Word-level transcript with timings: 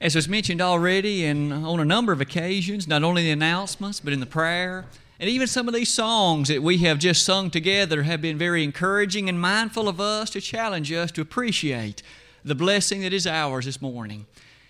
As 0.00 0.14
was 0.14 0.28
mentioned 0.28 0.60
already, 0.60 1.24
and 1.24 1.52
on 1.52 1.80
a 1.80 1.84
number 1.84 2.12
of 2.12 2.20
occasions, 2.20 2.86
not 2.86 3.02
only 3.02 3.24
the 3.24 3.32
announcements, 3.32 3.98
but 3.98 4.12
in 4.12 4.20
the 4.20 4.26
prayer, 4.26 4.84
and 5.18 5.28
even 5.28 5.48
some 5.48 5.66
of 5.66 5.74
these 5.74 5.92
songs 5.92 6.46
that 6.46 6.62
we 6.62 6.78
have 6.78 7.00
just 7.00 7.24
sung 7.24 7.50
together 7.50 8.04
have 8.04 8.22
been 8.22 8.38
very 8.38 8.62
encouraging 8.62 9.28
and 9.28 9.40
mindful 9.40 9.88
of 9.88 10.00
us 10.00 10.30
to 10.30 10.40
challenge 10.40 10.92
us 10.92 11.10
to 11.10 11.20
appreciate 11.20 12.04
the 12.44 12.54
blessing 12.54 13.00
that 13.00 13.12
is 13.12 13.26
ours 13.26 13.64
this 13.64 13.82
morning. 13.82 14.26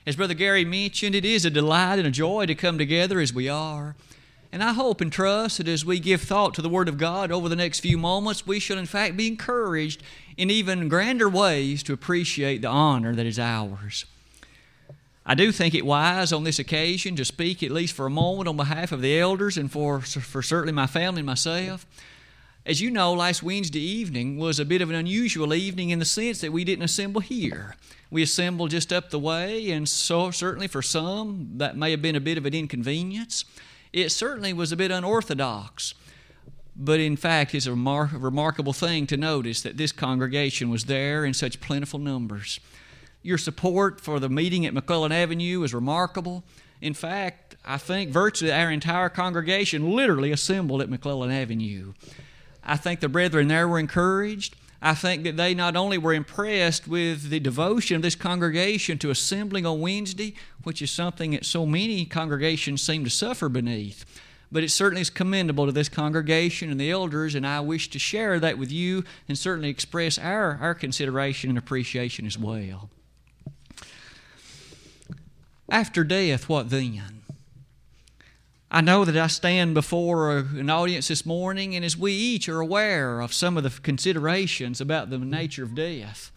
As 0.07 0.17
Brother 0.17 0.33
Gary 0.33 0.65
mentioned, 0.65 1.15
it 1.15 1.27
is 1.27 1.45
a 1.45 1.51
delight 1.51 1.99
and 1.99 2.09
a 2.09 2.11
joy 2.11 2.47
to 2.47 2.55
come 2.55 2.79
together 2.79 3.21
as 3.21 3.35
we 3.35 3.51
are. 3.51 3.97
And 4.51 4.65
I 4.65 4.73
hope 4.73 5.03
and 5.03 5.13
trust 5.13 5.59
that 5.59 5.69
as 5.69 5.85
we 5.85 6.01
give 6.01 6.23
thought 6.23 6.55
to 6.55 6.63
the 6.63 6.71
Word 6.71 6.89
of 6.89 6.97
God 6.97 7.31
over 7.31 7.51
the 7.51 7.57
next 7.57 7.81
few 7.81 7.99
moments, 7.99 8.47
we 8.47 8.59
shall 8.59 8.79
in 8.79 8.87
fact 8.87 9.19
be 9.19 9.27
encouraged 9.27 10.03
in 10.39 10.49
even 10.49 10.89
grander 10.89 11.29
ways 11.29 11.83
to 11.83 11.93
appreciate 11.93 12.63
the 12.63 12.69
honor 12.69 13.15
that 13.15 13.27
is 13.27 13.39
ours. 13.39 14.07
I 15.31 15.35
do 15.35 15.53
think 15.53 15.75
it 15.75 15.85
wise 15.85 16.33
on 16.33 16.45
this 16.45 16.59
occasion 16.59 17.15
to 17.17 17.25
speak 17.25 17.63
at 17.63 17.71
least 17.71 17.93
for 17.93 18.07
a 18.07 18.11
moment 18.11 18.49
on 18.49 18.57
behalf 18.57 18.93
of 18.93 19.03
the 19.03 19.19
elders 19.19 19.59
and 19.59 19.71
for, 19.71 20.01
for 20.01 20.41
certainly 20.43 20.73
my 20.73 20.87
family 20.87 21.21
and 21.21 21.27
myself. 21.27 21.87
As 22.65 22.81
you 22.81 22.91
know, 22.91 23.13
last 23.13 23.43
Wednesday 23.43 23.79
evening 23.79 24.39
was 24.39 24.59
a 24.59 24.65
bit 24.65 24.81
of 24.81 24.89
an 24.89 24.97
unusual 24.97 25.53
evening 25.53 25.91
in 25.91 25.99
the 25.99 26.07
sense 26.07 26.41
that 26.41 26.51
we 26.51 26.65
didn't 26.65 26.85
assemble 26.85 27.21
here. 27.21 27.77
We 28.11 28.23
assembled 28.23 28.71
just 28.71 28.91
up 28.91 29.11
the 29.11 29.19
way, 29.19 29.71
and 29.71 29.87
so 29.87 30.31
certainly 30.31 30.67
for 30.67 30.81
some 30.81 31.51
that 31.57 31.77
may 31.77 31.91
have 31.91 32.01
been 32.01 32.17
a 32.17 32.21
bit 32.21 32.39
of 32.39 32.47
an 32.47 32.55
inconvenience. 32.55 33.45
It 33.93 34.09
certainly 34.11 34.55
was 34.55 34.73
a 34.73 34.77
bit 34.77 34.91
unorthodox. 34.91 35.93
But 36.75 37.01
in 37.01 37.17
fact, 37.17 37.55
it's 37.55 37.67
a 37.67 37.71
remar- 37.71 38.11
remarkable 38.13 38.73
thing 38.73 39.07
to 39.09 39.19
notice 39.19 39.61
that 39.61 39.77
this 39.77 39.93
congregation 39.93 40.71
was 40.71 40.87
there 40.87 41.27
in 41.27 41.35
such 41.35 41.61
plentiful 41.61 41.99
numbers. 41.99 42.61
Your 43.23 43.39
support 43.39 44.01
for 44.01 44.21
the 44.21 44.29
meeting 44.29 44.65
at 44.65 44.75
McClellan 44.75 45.13
Avenue 45.13 45.63
is 45.63 45.75
remarkable. 45.75 46.45
In 46.81 46.95
fact, 46.95 47.57
I 47.65 47.77
think 47.77 48.11
virtually 48.11 48.53
our 48.53 48.71
entire 48.71 49.09
congregation 49.09 49.91
literally 49.95 50.31
assembled 50.31 50.81
at 50.81 50.89
McClellan 50.89 51.31
Avenue. 51.31 51.95
I 52.63 52.77
think 52.77 53.01
the 53.01 53.09
brethren 53.09 53.49
there 53.49 53.67
were 53.67 53.79
encouraged. 53.79 54.55
I 54.81 54.95
think 54.95 55.25
that 55.25 55.37
they 55.37 55.55
not 55.55 55.75
only 55.75 55.99
were 55.99 56.15
impressed 56.15 56.87
with 56.87 57.31
the 57.31 57.41
devotion 57.41 57.97
of 57.97 58.03
this 58.03 58.15
congregation 58.15 58.99
to 58.99 59.11
assembling 59.11 59.67
on 59.67 59.81
Wednesday, 59.81 60.35
which 60.63 60.81
is 60.81 60.91
something 60.91 61.33
that 61.33 61.45
so 61.45 61.67
many 61.67 62.05
congregations 62.05 62.83
seem 62.83 63.03
to 63.03 63.11
suffer 63.11 63.49
beneath, 63.49 64.05
but 64.53 64.63
it 64.63 64.71
certainly 64.71 65.03
is 65.03 65.11
commendable 65.11 65.67
to 65.67 65.73
this 65.73 65.89
congregation 65.89 66.71
and 66.71 66.81
the 66.81 66.93
elders, 66.93 67.35
and 67.35 67.45
I 67.45 67.59
wish 67.61 67.91
to 67.91 67.99
share 67.99 68.39
that 68.39 68.57
with 68.57 68.71
you 68.71 69.03
and 69.29 69.37
certainly 69.37 69.69
express 69.69 70.17
our, 70.17 70.59
our 70.61 70.75
consideration 70.75 71.51
and 71.51 71.59
appreciation 71.59 72.25
as 72.25 72.39
well. 72.39 72.89
After 75.71 76.03
death, 76.03 76.49
what 76.49 76.71
then? 76.71 77.23
I 78.71 78.81
know 78.81 79.05
that 79.05 79.17
I 79.17 79.27
stand 79.27 79.75
before 79.75 80.37
an 80.39 80.71
audience 80.71 81.09
this 81.09 81.27
morning, 81.27 81.75
and 81.75 81.85
as 81.85 81.97
we 81.97 82.13
each 82.13 82.49
are 82.49 82.61
aware 82.61 83.21
of 83.21 83.35
some 83.35 83.57
of 83.57 83.65
the 83.65 83.81
considerations 83.81 84.81
about 84.81 85.11
the 85.11 85.19
nature 85.19 85.65
of 85.65 85.75
death, 85.75 86.31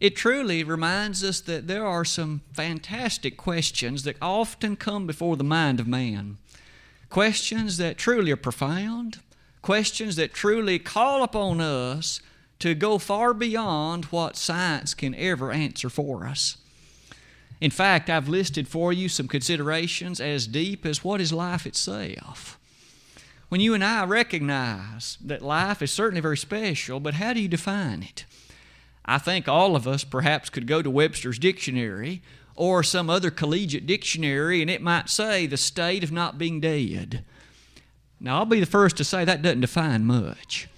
it 0.00 0.16
truly 0.16 0.64
reminds 0.64 1.22
us 1.22 1.40
that 1.42 1.68
there 1.68 1.86
are 1.86 2.04
some 2.04 2.42
fantastic 2.52 3.36
questions 3.36 4.02
that 4.02 4.16
often 4.20 4.76
come 4.76 5.06
before 5.06 5.36
the 5.36 5.44
mind 5.44 5.80
of 5.80 5.86
man. 5.86 6.36
Questions 7.08 7.78
that 7.78 7.98
truly 7.98 8.32
are 8.32 8.36
profound, 8.36 9.20
questions 9.62 10.16
that 10.16 10.34
truly 10.34 10.78
call 10.78 11.22
upon 11.22 11.60
us 11.60 12.20
to 12.58 12.74
go 12.74 12.98
far 12.98 13.32
beyond 13.32 14.06
what 14.06 14.36
science 14.36 14.92
can 14.92 15.14
ever 15.14 15.52
answer 15.52 15.88
for 15.88 16.26
us. 16.26 16.56
In 17.60 17.70
fact, 17.70 18.10
I've 18.10 18.28
listed 18.28 18.68
for 18.68 18.92
you 18.92 19.08
some 19.08 19.28
considerations 19.28 20.20
as 20.20 20.46
deep 20.46 20.84
as 20.84 21.02
what 21.02 21.20
is 21.20 21.32
life 21.32 21.66
itself. 21.66 22.58
When 23.48 23.60
you 23.60 23.74
and 23.74 23.84
I 23.84 24.04
recognize 24.04 25.16
that 25.24 25.40
life 25.40 25.80
is 25.80 25.92
certainly 25.92 26.20
very 26.20 26.36
special, 26.36 27.00
but 27.00 27.14
how 27.14 27.32
do 27.32 27.40
you 27.40 27.48
define 27.48 28.02
it? 28.02 28.24
I 29.04 29.18
think 29.18 29.48
all 29.48 29.76
of 29.76 29.86
us 29.86 30.04
perhaps 30.04 30.50
could 30.50 30.66
go 30.66 30.82
to 30.82 30.90
Webster's 30.90 31.38
dictionary 31.38 32.22
or 32.56 32.82
some 32.82 33.08
other 33.08 33.30
collegiate 33.30 33.86
dictionary 33.86 34.60
and 34.60 34.70
it 34.70 34.82
might 34.82 35.08
say 35.08 35.46
the 35.46 35.56
state 35.56 36.02
of 36.02 36.10
not 36.10 36.38
being 36.38 36.60
dead. 36.60 37.24
Now, 38.18 38.38
I'll 38.38 38.46
be 38.46 38.60
the 38.60 38.66
first 38.66 38.96
to 38.96 39.04
say 39.04 39.24
that 39.24 39.42
doesn't 39.42 39.60
define 39.60 40.04
much. 40.04 40.68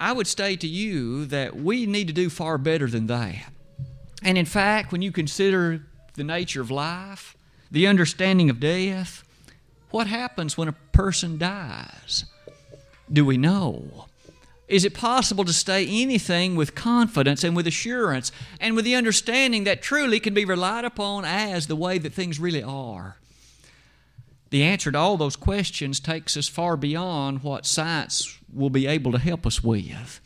I 0.00 0.12
would 0.12 0.26
say 0.26 0.56
to 0.56 0.66
you 0.66 1.26
that 1.26 1.56
we 1.56 1.84
need 1.84 2.06
to 2.06 2.12
do 2.14 2.30
far 2.30 2.56
better 2.56 2.86
than 2.86 3.08
that. 3.08 3.52
And 4.22 4.36
in 4.36 4.46
fact, 4.46 4.92
when 4.92 5.02
you 5.02 5.12
consider 5.12 5.86
the 6.14 6.24
nature 6.24 6.60
of 6.60 6.70
life, 6.70 7.36
the 7.70 7.86
understanding 7.86 8.50
of 8.50 8.60
death, 8.60 9.24
what 9.90 10.06
happens 10.06 10.58
when 10.58 10.68
a 10.68 10.76
person 10.92 11.38
dies? 11.38 12.24
Do 13.10 13.24
we 13.24 13.36
know? 13.36 14.06
Is 14.66 14.84
it 14.84 14.92
possible 14.92 15.44
to 15.44 15.52
say 15.52 15.86
anything 15.86 16.54
with 16.54 16.74
confidence 16.74 17.42
and 17.42 17.56
with 17.56 17.66
assurance 17.66 18.30
and 18.60 18.76
with 18.76 18.84
the 18.84 18.96
understanding 18.96 19.64
that 19.64 19.80
truly 19.80 20.20
can 20.20 20.34
be 20.34 20.44
relied 20.44 20.84
upon 20.84 21.24
as 21.24 21.66
the 21.66 21.76
way 21.76 21.96
that 21.96 22.12
things 22.12 22.38
really 22.38 22.62
are? 22.62 23.16
The 24.50 24.62
answer 24.62 24.92
to 24.92 24.98
all 24.98 25.16
those 25.16 25.36
questions 25.36 26.00
takes 26.00 26.36
us 26.36 26.48
far 26.48 26.76
beyond 26.76 27.42
what 27.42 27.66
science 27.66 28.38
will 28.52 28.70
be 28.70 28.86
able 28.86 29.12
to 29.12 29.18
help 29.18 29.46
us 29.46 29.62
with. 29.62 30.20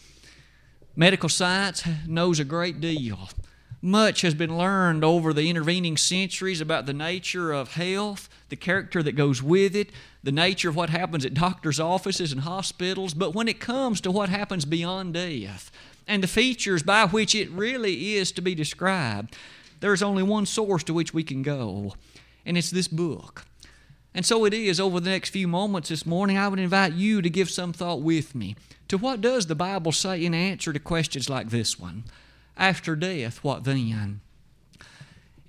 Medical 0.94 1.28
science 1.28 1.84
knows 2.06 2.41
a 2.41 2.44
great 2.44 2.80
deal. 2.80 3.28
Much 3.84 4.20
has 4.20 4.32
been 4.32 4.56
learned 4.56 5.03
over 5.03 5.32
the 5.32 5.50
intervening 5.50 5.97
centuries 5.97 6.60
about 6.60 6.87
the 6.87 6.93
nature 6.93 7.50
of 7.50 7.72
health, 7.72 8.28
the 8.48 8.54
character 8.54 9.03
that 9.03 9.16
goes 9.16 9.43
with 9.43 9.75
it, 9.75 9.91
the 10.22 10.31
nature 10.31 10.69
of 10.69 10.76
what 10.76 10.88
happens 10.88 11.26
at 11.26 11.34
doctors' 11.34 11.81
offices 11.81 12.31
and 12.31 12.42
hospitals. 12.42 13.12
But 13.12 13.34
when 13.34 13.48
it 13.48 13.59
comes 13.59 14.00
to 14.03 14.12
what 14.12 14.28
happens 14.28 14.65
beyond 14.65 15.15
death 15.15 15.72
and 16.06 16.22
the 16.22 16.28
features 16.28 16.84
by 16.84 17.06
which 17.06 17.34
it 17.34 17.50
really 17.50 18.15
is 18.15 18.31
to 18.32 18.41
be 18.41 18.54
described, 18.54 19.37
there's 19.81 20.03
only 20.03 20.22
one 20.22 20.47
source 20.47 20.84
to 20.84 20.94
which 20.94 21.12
we 21.12 21.25
can 21.25 21.42
go, 21.42 21.94
and 22.47 22.56
it's 22.56 22.71
this 22.71 22.87
book. 22.87 23.47
And 24.15 24.25
so 24.25 24.44
it 24.44 24.54
is 24.54 24.78
over 24.78 25.00
the 25.00 25.10
next 25.10 25.31
few 25.31 25.48
moments 25.48 25.88
this 25.88 26.06
morning, 26.06 26.38
I 26.38 26.47
would 26.47 26.60
invite 26.60 26.92
you 26.92 27.21
to 27.21 27.28
give 27.28 27.50
some 27.50 27.72
thought 27.72 28.00
with 28.00 28.32
me 28.37 28.54
to 28.87 28.97
what 28.97 29.21
does 29.21 29.48
the 29.48 29.56
Bible 29.56 29.91
say 29.91 30.25
in 30.25 30.34
answer 30.34 30.72
to 30.72 30.78
questions 30.78 31.28
like 31.28 31.50
this 31.50 31.81
one 31.81 32.04
after 32.56 32.96
death, 32.96 33.42
what 33.42 33.64
then? 33.64 34.20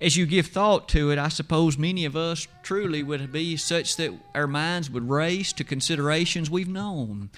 As 0.00 0.16
you 0.16 0.26
give 0.26 0.48
thought 0.48 0.88
to 0.90 1.10
it, 1.10 1.18
I 1.18 1.28
suppose 1.28 1.78
many 1.78 2.04
of 2.04 2.16
us 2.16 2.46
truly 2.62 3.02
would 3.02 3.32
be 3.32 3.56
such 3.56 3.96
that 3.96 4.12
our 4.34 4.46
minds 4.46 4.90
would 4.90 5.08
race 5.08 5.52
to 5.54 5.64
considerations 5.64 6.50
we've 6.50 6.68
known. 6.68 7.30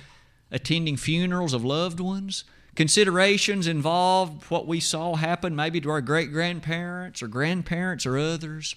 Attending 0.51 0.97
funerals 0.97 1.53
of 1.53 1.65
loved 1.65 2.01
ones, 2.01 2.45
considerations 2.75 3.67
involved 3.67 4.45
what 4.45 4.67
we 4.67 4.81
saw 4.81 5.17
happen 5.17 5.55
maybe 5.55 5.81
to 5.81 5.91
our 5.91 6.01
great 6.01 6.33
grandparents 6.33 7.23
or 7.23 7.29
grandparents 7.29 8.07
or 8.07 8.19
others. 8.19 8.75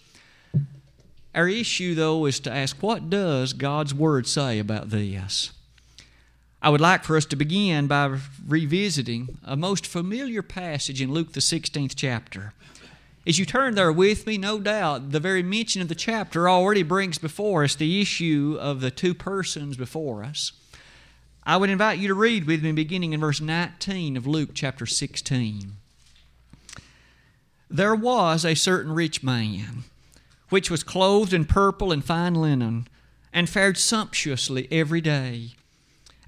Our 1.33 1.47
issue, 1.47 1.95
though, 1.95 2.25
is 2.25 2.39
to 2.41 2.51
ask 2.51 2.81
what 2.81 3.09
does 3.09 3.53
God's 3.53 3.93
Word 3.93 4.27
say 4.27 4.59
about 4.59 4.89
this? 4.89 5.51
I 6.61 6.69
would 6.69 6.81
like 6.81 7.05
for 7.05 7.15
us 7.15 7.25
to 7.27 7.37
begin 7.37 7.87
by 7.87 8.19
revisiting 8.45 9.37
a 9.45 9.55
most 9.55 9.87
familiar 9.87 10.41
passage 10.41 11.01
in 11.01 11.13
Luke, 11.13 11.31
the 11.31 11.39
16th 11.39 11.93
chapter. 11.95 12.53
As 13.25 13.39
you 13.39 13.45
turn 13.45 13.75
there 13.75 13.93
with 13.93 14.27
me, 14.27 14.37
no 14.37 14.59
doubt 14.59 15.11
the 15.11 15.21
very 15.21 15.41
mention 15.41 15.81
of 15.81 15.87
the 15.87 15.95
chapter 15.95 16.49
already 16.49 16.83
brings 16.83 17.17
before 17.17 17.63
us 17.63 17.75
the 17.75 18.01
issue 18.01 18.57
of 18.59 18.81
the 18.81 18.91
two 18.91 19.13
persons 19.13 19.77
before 19.77 20.21
us. 20.23 20.51
I 21.45 21.55
would 21.55 21.69
invite 21.69 21.99
you 21.99 22.09
to 22.09 22.13
read 22.13 22.45
with 22.45 22.61
me 22.61 22.73
beginning 22.73 23.13
in 23.13 23.21
verse 23.21 23.39
19 23.39 24.17
of 24.17 24.27
Luke 24.27 24.49
chapter 24.53 24.85
16. 24.85 25.73
There 27.69 27.95
was 27.95 28.43
a 28.43 28.55
certain 28.55 28.91
rich 28.91 29.23
man, 29.23 29.85
which 30.49 30.69
was 30.69 30.83
clothed 30.83 31.33
in 31.33 31.45
purple 31.45 31.93
and 31.93 32.03
fine 32.03 32.35
linen, 32.35 32.87
and 33.31 33.49
fared 33.49 33.77
sumptuously 33.77 34.67
every 34.71 34.99
day. 34.99 35.53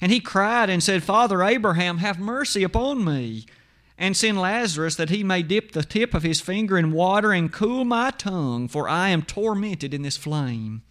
And 0.00 0.12
he 0.12 0.20
cried 0.20 0.70
and 0.70 0.82
said, 0.82 1.02
Father 1.02 1.42
Abraham, 1.42 1.98
have 1.98 2.18
mercy 2.18 2.62
upon 2.62 3.04
me, 3.04 3.46
and 3.96 4.16
send 4.16 4.40
Lazarus 4.40 4.94
that 4.96 5.10
he 5.10 5.24
may 5.24 5.42
dip 5.42 5.72
the 5.72 5.82
tip 5.82 6.14
of 6.14 6.22
his 6.22 6.40
finger 6.40 6.78
in 6.78 6.92
water 6.92 7.32
and 7.32 7.52
cool 7.52 7.84
my 7.84 8.10
tongue, 8.10 8.68
for 8.68 8.88
I 8.88 9.08
am 9.08 9.22
tormented 9.22 9.92
in 9.92 10.02
this 10.02 10.16
flame. 10.16 10.82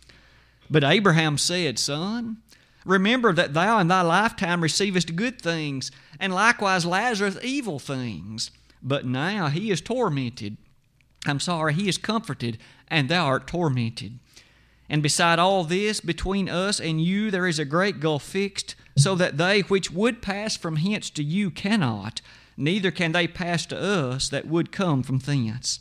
But 0.70 0.84
Abraham 0.84 1.38
said, 1.38 1.80
Son, 1.80 2.38
remember 2.86 3.32
that 3.32 3.54
thou 3.54 3.80
in 3.80 3.88
thy 3.88 4.02
lifetime 4.02 4.62
receivest 4.62 5.16
good 5.16 5.42
things, 5.42 5.90
and 6.20 6.34
likewise 6.34 6.86
Lazarus 6.86 7.38
evil 7.42 7.80
things. 7.80 8.52
But 8.84 9.06
now 9.06 9.48
he 9.48 9.72
is 9.72 9.80
tormented. 9.80 10.58
I'm 11.26 11.40
sorry, 11.40 11.74
he 11.74 11.88
is 11.88 11.98
comforted, 11.98 12.58
and 12.90 13.08
thou 13.08 13.26
art 13.26 13.48
tormented. 13.48 14.20
And 14.90 15.04
beside 15.04 15.40
all 15.40 15.64
this, 15.64 16.00
between 16.00 16.48
us 16.48 16.80
and 16.80 17.02
you 17.02 17.32
there 17.32 17.48
is 17.48 17.60
a 17.60 17.66
great 17.66 18.00
gulf 18.00 18.24
fixed, 18.24 18.76
so 18.98 19.16
that 19.16 19.38
they 19.38 19.62
which 19.62 19.92
would 19.92 20.22
pass 20.22 20.58
from 20.58 20.78
hence 20.78 21.10
to 21.12 21.24
you 21.24 21.50
cannot 21.50 22.22
neither 22.58 22.90
can 22.90 23.12
they 23.12 23.28
pass 23.28 23.66
to 23.68 23.80
us 23.80 24.30
that 24.30 24.48
would 24.48 24.72
come 24.72 25.04
from 25.04 25.20
thence. 25.20 25.80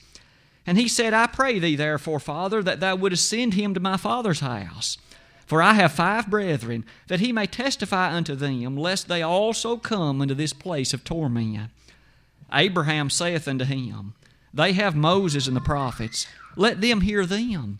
And 0.67 0.77
he 0.77 0.89
said, 0.89 1.15
I 1.15 1.27
pray 1.27 1.59
thee, 1.59 1.77
therefore, 1.77 2.21
Father, 2.21 2.63
that 2.63 2.81
thou 2.81 2.97
wouldest 2.97 3.29
send 3.29 3.55
him 3.55 3.73
to 3.75 3.81
my 3.81 3.97
father's 3.97 4.41
house. 4.41 4.99
For 5.47 5.63
I 5.63 5.75
have 5.75 5.93
five 5.93 6.29
brethren, 6.29 6.85
that 7.07 7.21
he 7.21 7.33
may 7.33 7.47
testify 7.47 8.13
unto 8.13 8.35
them, 8.35 8.77
lest 8.77 9.07
they 9.07 9.23
also 9.23 9.77
come 9.77 10.21
into 10.21 10.35
this 10.35 10.53
place 10.53 10.93
of 10.93 11.05
torment. 11.05 11.71
Abraham 12.53 13.11
saith 13.11 13.47
unto 13.47 13.65
him, 13.65 14.15
They 14.53 14.73
have 14.73 14.97
Moses 14.97 15.47
and 15.47 15.57
the 15.57 15.61
prophets, 15.61 16.27
let 16.57 16.81
them 16.81 17.03
hear 17.03 17.25
them. 17.25 17.79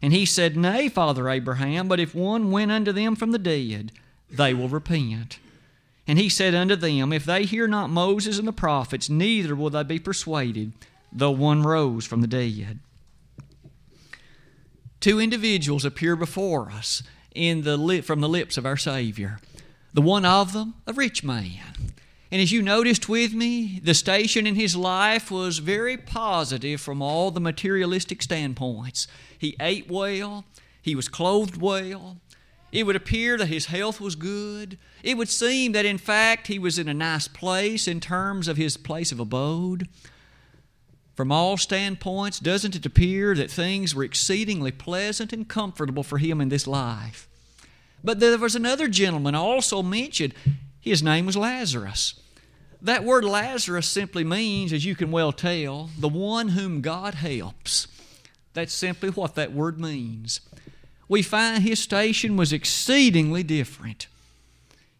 And 0.00 0.14
he 0.14 0.24
said, 0.24 0.56
Nay, 0.56 0.88
Father 0.88 1.28
Abraham, 1.28 1.88
but 1.88 2.00
if 2.00 2.14
one 2.14 2.50
went 2.50 2.72
unto 2.72 2.90
them 2.90 3.16
from 3.16 3.32
the 3.32 3.38
dead, 3.38 3.92
they 4.32 4.54
will 4.54 4.68
repent. 4.68 5.38
And 6.06 6.18
he 6.18 6.28
said 6.28 6.54
unto 6.54 6.74
them, 6.74 7.12
If 7.12 7.24
they 7.24 7.44
hear 7.44 7.68
not 7.68 7.90
Moses 7.90 8.38
and 8.38 8.48
the 8.48 8.52
prophets, 8.52 9.08
neither 9.08 9.54
will 9.54 9.70
they 9.70 9.84
be 9.84 9.98
persuaded, 9.98 10.72
though 11.12 11.30
one 11.30 11.62
rose 11.62 12.06
from 12.06 12.20
the 12.20 12.26
dead. 12.26 12.80
Two 15.00 15.20
individuals 15.20 15.84
appear 15.84 16.16
before 16.16 16.70
us 16.70 17.02
in 17.34 17.62
the 17.62 18.02
from 18.02 18.20
the 18.20 18.28
lips 18.28 18.56
of 18.56 18.66
our 18.66 18.76
Savior. 18.76 19.38
The 19.94 20.02
one 20.02 20.24
of 20.24 20.52
them, 20.52 20.74
a 20.86 20.92
rich 20.92 21.22
man. 21.22 21.92
And 22.30 22.40
as 22.40 22.50
you 22.50 22.62
noticed 22.62 23.10
with 23.10 23.34
me, 23.34 23.78
the 23.84 23.92
station 23.92 24.46
in 24.46 24.54
his 24.54 24.74
life 24.74 25.30
was 25.30 25.58
very 25.58 25.98
positive 25.98 26.80
from 26.80 27.02
all 27.02 27.30
the 27.30 27.40
materialistic 27.40 28.22
standpoints. 28.22 29.06
He 29.38 29.54
ate 29.60 29.90
well, 29.90 30.46
he 30.80 30.94
was 30.94 31.08
clothed 31.08 31.58
well, 31.58 32.16
it 32.72 32.84
would 32.84 32.96
appear 32.96 33.36
that 33.36 33.46
his 33.46 33.66
health 33.66 34.00
was 34.00 34.14
good. 34.14 34.78
It 35.02 35.18
would 35.18 35.28
seem 35.28 35.72
that, 35.72 35.84
in 35.84 35.98
fact, 35.98 36.46
he 36.46 36.58
was 36.58 36.78
in 36.78 36.88
a 36.88 36.94
nice 36.94 37.28
place 37.28 37.86
in 37.86 38.00
terms 38.00 38.48
of 38.48 38.56
his 38.56 38.78
place 38.78 39.12
of 39.12 39.20
abode. 39.20 39.88
From 41.14 41.30
all 41.30 41.58
standpoints, 41.58 42.40
doesn't 42.40 42.74
it 42.74 42.86
appear 42.86 43.34
that 43.34 43.50
things 43.50 43.94
were 43.94 44.04
exceedingly 44.04 44.72
pleasant 44.72 45.34
and 45.34 45.46
comfortable 45.46 46.02
for 46.02 46.16
him 46.16 46.40
in 46.40 46.48
this 46.48 46.66
life? 46.66 47.28
But 48.02 48.20
there 48.20 48.38
was 48.38 48.56
another 48.56 48.88
gentleman 48.88 49.34
also 49.34 49.82
mentioned. 49.82 50.32
His 50.80 51.02
name 51.02 51.26
was 51.26 51.36
Lazarus. 51.36 52.18
That 52.80 53.04
word 53.04 53.24
Lazarus 53.24 53.86
simply 53.86 54.24
means, 54.24 54.72
as 54.72 54.86
you 54.86 54.96
can 54.96 55.10
well 55.12 55.30
tell, 55.30 55.90
the 55.98 56.08
one 56.08 56.48
whom 56.48 56.80
God 56.80 57.14
helps. 57.14 57.86
That's 58.54 58.72
simply 58.72 59.10
what 59.10 59.34
that 59.34 59.52
word 59.52 59.78
means 59.78 60.40
we 61.12 61.20
find 61.20 61.62
his 61.62 61.78
station 61.78 62.38
was 62.38 62.54
exceedingly 62.54 63.42
different. 63.42 64.06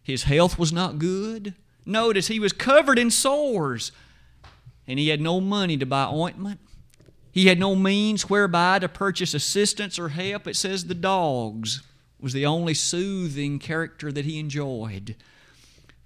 His 0.03 0.25
health 0.25 0.59
was 0.59 0.71
not 0.71 0.99
good. 0.99 1.55
Notice 1.87 2.27
he 2.27 2.39
was 2.39 2.53
covered 2.53 2.99
in 2.99 3.09
sores, 3.09 3.91
and 4.87 4.99
he 4.99 5.07
had 5.07 5.19
no 5.19 5.41
money 5.41 5.75
to 5.75 5.87
buy 5.87 6.05
ointment. 6.05 6.59
He 7.31 7.47
had 7.47 7.57
no 7.57 7.75
means 7.75 8.29
whereby 8.29 8.77
to 8.77 8.87
purchase 8.87 9.33
assistance 9.33 9.97
or 9.97 10.09
help. 10.09 10.45
It 10.45 10.55
says 10.55 10.85
the 10.85 10.93
dogs 10.93 11.81
was 12.19 12.33
the 12.33 12.45
only 12.45 12.75
soothing 12.75 13.57
character 13.57 14.11
that 14.11 14.23
he 14.23 14.37
enjoyed. 14.37 15.15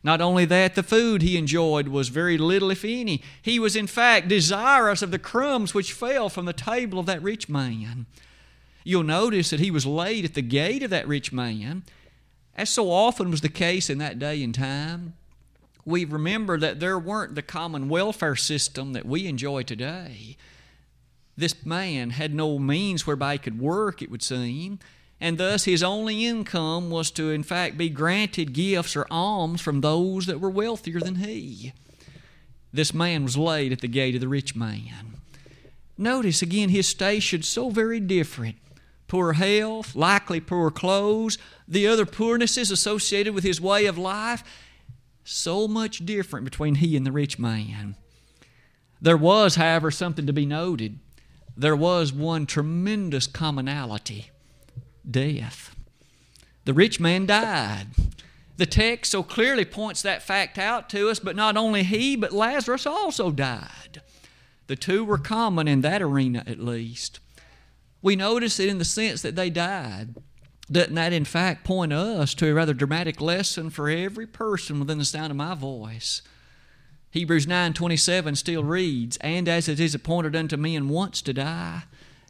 Not 0.03 0.21
only 0.21 0.45
that, 0.45 0.75
the 0.75 0.83
food 0.83 1.21
he 1.21 1.35
enjoyed 1.35 1.89
was 1.89 2.07
very 2.07 2.37
little, 2.37 2.71
if 2.71 2.85
any. 2.85 3.21
He 3.41 3.59
was, 3.59 3.75
in 3.75 3.87
fact, 3.87 4.29
desirous 4.29 5.01
of 5.01 5.11
the 5.11 5.19
crumbs 5.19 5.73
which 5.73 5.91
fell 5.91 6.29
from 6.29 6.45
the 6.45 6.53
table 6.53 6.97
of 6.97 7.07
that 7.07 7.21
rich 7.21 7.49
man 7.49 8.05
you'll 8.87 9.03
notice 9.03 9.49
that 9.49 9.59
he 9.59 9.69
was 9.69 9.85
laid 9.85 10.23
at 10.23 10.33
the 10.33 10.41
gate 10.41 10.81
of 10.81 10.89
that 10.89 11.07
rich 11.07 11.33
man, 11.33 11.83
as 12.55 12.69
so 12.69 12.89
often 12.89 13.29
was 13.29 13.41
the 13.41 13.49
case 13.49 13.89
in 13.89 13.97
that 13.97 14.17
day 14.17 14.41
and 14.41 14.55
time. 14.55 15.13
We 15.83 16.05
remember 16.05 16.57
that 16.57 16.79
there 16.79 16.97
weren't 16.97 17.35
the 17.35 17.41
common 17.41 17.89
welfare 17.89 18.37
system 18.37 18.93
that 18.93 19.05
we 19.05 19.27
enjoy 19.27 19.63
today. 19.63 20.37
This 21.35 21.65
man 21.65 22.11
had 22.11 22.33
no 22.33 22.57
means 22.57 23.05
whereby 23.05 23.33
he 23.33 23.39
could 23.39 23.59
work, 23.59 24.01
it 24.01 24.09
would 24.09 24.23
seem, 24.23 24.79
and 25.19 25.37
thus 25.37 25.65
his 25.65 25.83
only 25.83 26.25
income 26.25 26.89
was 26.89 27.11
to, 27.11 27.29
in 27.29 27.43
fact, 27.43 27.77
be 27.77 27.89
granted 27.89 28.53
gifts 28.53 28.95
or 28.95 29.05
alms 29.11 29.59
from 29.59 29.81
those 29.81 30.27
that 30.27 30.39
were 30.39 30.49
wealthier 30.49 31.01
than 31.01 31.15
he. 31.15 31.73
This 32.71 32.93
man 32.93 33.23
was 33.23 33.37
laid 33.37 33.73
at 33.73 33.81
the 33.81 33.87
gate 33.89 34.15
of 34.15 34.21
the 34.21 34.27
rich 34.29 34.55
man. 34.55 35.15
Notice 35.97 36.41
again 36.41 36.69
his 36.69 36.87
station 36.87 37.41
so 37.41 37.69
very 37.69 37.99
different 37.99 38.55
poor 39.07 39.33
health, 39.33 39.95
likely 39.95 40.39
poor 40.39 40.71
clothes, 40.71 41.37
the 41.67 41.87
other 41.87 42.05
poornesses 42.05 42.71
associated 42.71 43.33
with 43.33 43.43
his 43.43 43.61
way 43.61 43.85
of 43.85 43.97
life. 43.97 44.43
So 45.23 45.67
much 45.67 46.05
different 46.05 46.45
between 46.45 46.75
he 46.75 46.95
and 46.95 47.05
the 47.05 47.11
rich 47.11 47.37
man. 47.37 47.95
There 49.01 49.17
was, 49.17 49.55
however, 49.55 49.91
something 49.91 50.25
to 50.25 50.33
be 50.33 50.45
noted. 50.45 50.99
There 51.55 51.75
was 51.75 52.13
one 52.13 52.45
tremendous 52.45 53.27
commonality 53.27 54.31
death. 55.09 55.75
The 56.65 56.73
rich 56.73 56.99
man 56.99 57.25
died. 57.25 57.87
The 58.57 58.65
text 58.65 59.11
so 59.11 59.23
clearly 59.23 59.65
points 59.65 60.01
that 60.01 60.23
fact 60.23 60.57
out 60.57 60.89
to 60.89 61.09
us, 61.09 61.19
but 61.19 61.35
not 61.35 61.55
only 61.55 61.83
he, 61.83 62.15
but 62.15 62.33
Lazarus 62.33 62.85
also 62.85 63.31
died. 63.31 64.01
The 64.67 64.75
two 64.75 65.05
were 65.05 65.17
common 65.17 65.67
in 65.67 65.81
that 65.81 66.01
arena 66.01 66.43
at 66.45 66.59
least. 66.59 67.19
We 68.01 68.15
notice 68.15 68.59
it 68.59 68.69
in 68.69 68.77
the 68.77 68.85
sense 68.85 69.21
that 69.21 69.35
they 69.35 69.49
died. 69.49 70.15
Doesn't 70.71 70.95
that, 70.95 71.13
in 71.13 71.25
fact, 71.25 71.63
point 71.63 71.93
us 71.93 72.33
to 72.35 72.47
a 72.49 72.53
rather 72.53 72.73
dramatic 72.73 73.21
lesson 73.21 73.69
for 73.69 73.89
every 73.89 74.27
person 74.27 74.79
within 74.79 74.97
the 74.97 75.05
sound 75.05 75.31
of 75.31 75.37
my 75.37 75.55
voice? 75.55 76.21
Hebrews 77.11 77.47
9:27 77.47 78.35
still 78.35 78.63
reads, 78.63 79.17
"And 79.17 79.47
as 79.47 79.67
it 79.69 79.79
is 79.79 79.95
appointed 79.95 80.35
unto 80.35 80.57
men 80.57 80.89
once 80.89 81.21
to 81.21 81.33
die, 81.33 81.83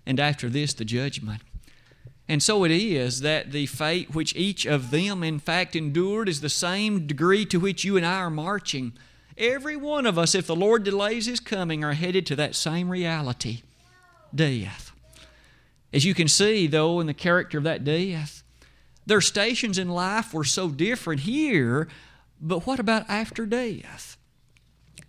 and 0.05 0.19
after 0.19 0.49
this 0.49 0.73
the 0.73 0.85
judgment." 0.85 1.41
And 2.29 2.43
so 2.43 2.63
it 2.63 2.71
is 2.71 3.21
that 3.21 3.51
the 3.51 3.65
fate 3.65 4.13
which 4.13 4.35
each 4.35 4.65
of 4.65 4.91
them, 4.91 5.23
in 5.23 5.39
fact, 5.39 5.75
endured 5.75 6.29
is 6.29 6.41
the 6.41 6.49
same 6.49 7.07
degree 7.07 7.45
to 7.45 7.59
which 7.59 7.83
you 7.83 7.97
and 7.97 8.05
I 8.05 8.17
are 8.17 8.29
marching. 8.29 8.93
Every 9.37 9.75
one 9.75 10.05
of 10.05 10.17
us, 10.17 10.35
if 10.35 10.45
the 10.45 10.55
Lord 10.55 10.83
delays 10.83 11.25
His 11.25 11.39
coming, 11.39 11.83
are 11.83 11.93
headed 11.93 12.25
to 12.27 12.35
that 12.35 12.55
same 12.55 12.89
reality 12.89 13.61
death. 14.35 14.86
As 15.97 16.05
you 16.05 16.13
can 16.13 16.27
see, 16.27 16.67
though, 16.67 16.99
in 16.99 17.07
the 17.07 17.13
character 17.15 17.57
of 17.57 17.63
that 17.63 17.83
death, 17.83 18.43
their 19.07 19.19
stations 19.19 19.79
in 19.79 19.89
life 19.89 20.31
were 20.31 20.43
so 20.43 20.69
different 20.69 21.21
here, 21.21 21.87
but 22.39 22.67
what 22.67 22.79
about 22.79 23.09
after 23.09 23.47
death? 23.47 24.15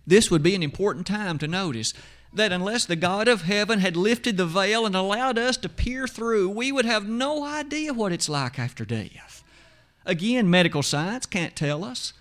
This 0.07 0.31
would 0.31 0.41
be 0.41 0.55
an 0.55 0.63
important 0.63 1.05
time 1.05 1.37
to 1.37 1.47
notice 1.47 1.93
that 2.33 2.51
unless 2.51 2.85
the 2.85 2.95
God 2.95 3.27
of 3.27 3.43
heaven 3.43 3.77
had 3.77 3.95
lifted 3.95 4.35
the 4.35 4.47
veil 4.47 4.83
and 4.83 4.95
allowed 4.95 5.37
us 5.37 5.57
to 5.57 5.69
peer 5.69 6.07
through, 6.07 6.49
we 6.49 6.71
would 6.71 6.85
have 6.85 7.07
no 7.07 7.45
idea 7.45 7.93
what 7.93 8.11
it's 8.11 8.27
like 8.27 8.57
after 8.57 8.83
death. 8.83 9.43
Again, 10.07 10.49
medical 10.49 10.81
science 10.81 11.27
can't 11.27 11.55
tell 11.55 11.83
us. 11.83 12.13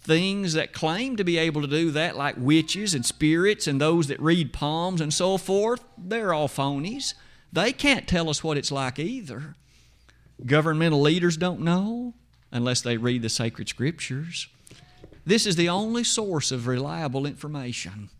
Things 0.00 0.54
that 0.54 0.72
claim 0.72 1.16
to 1.16 1.24
be 1.24 1.36
able 1.36 1.60
to 1.60 1.68
do 1.68 1.90
that, 1.90 2.16
like 2.16 2.36
witches 2.38 2.94
and 2.94 3.04
spirits 3.04 3.66
and 3.66 3.78
those 3.78 4.06
that 4.06 4.18
read 4.18 4.54
palms 4.54 5.02
and 5.02 5.12
so 5.12 5.36
forth, 5.36 5.84
they're 5.98 6.32
all 6.32 6.48
phonies. 6.48 7.12
They 7.52 7.72
can't 7.72 8.08
tell 8.08 8.28
us 8.28 8.44
what 8.44 8.56
it's 8.56 8.72
like 8.72 8.98
either. 8.98 9.54
Governmental 10.44 11.00
leaders 11.00 11.36
don't 11.36 11.60
know 11.60 12.14
unless 12.52 12.82
they 12.82 12.96
read 12.96 13.22
the 13.22 13.28
sacred 13.28 13.68
scriptures. 13.68 14.48
This 15.24 15.46
is 15.46 15.56
the 15.56 15.68
only 15.68 16.04
source 16.04 16.52
of 16.52 16.66
reliable 16.66 17.26
information. 17.26 18.10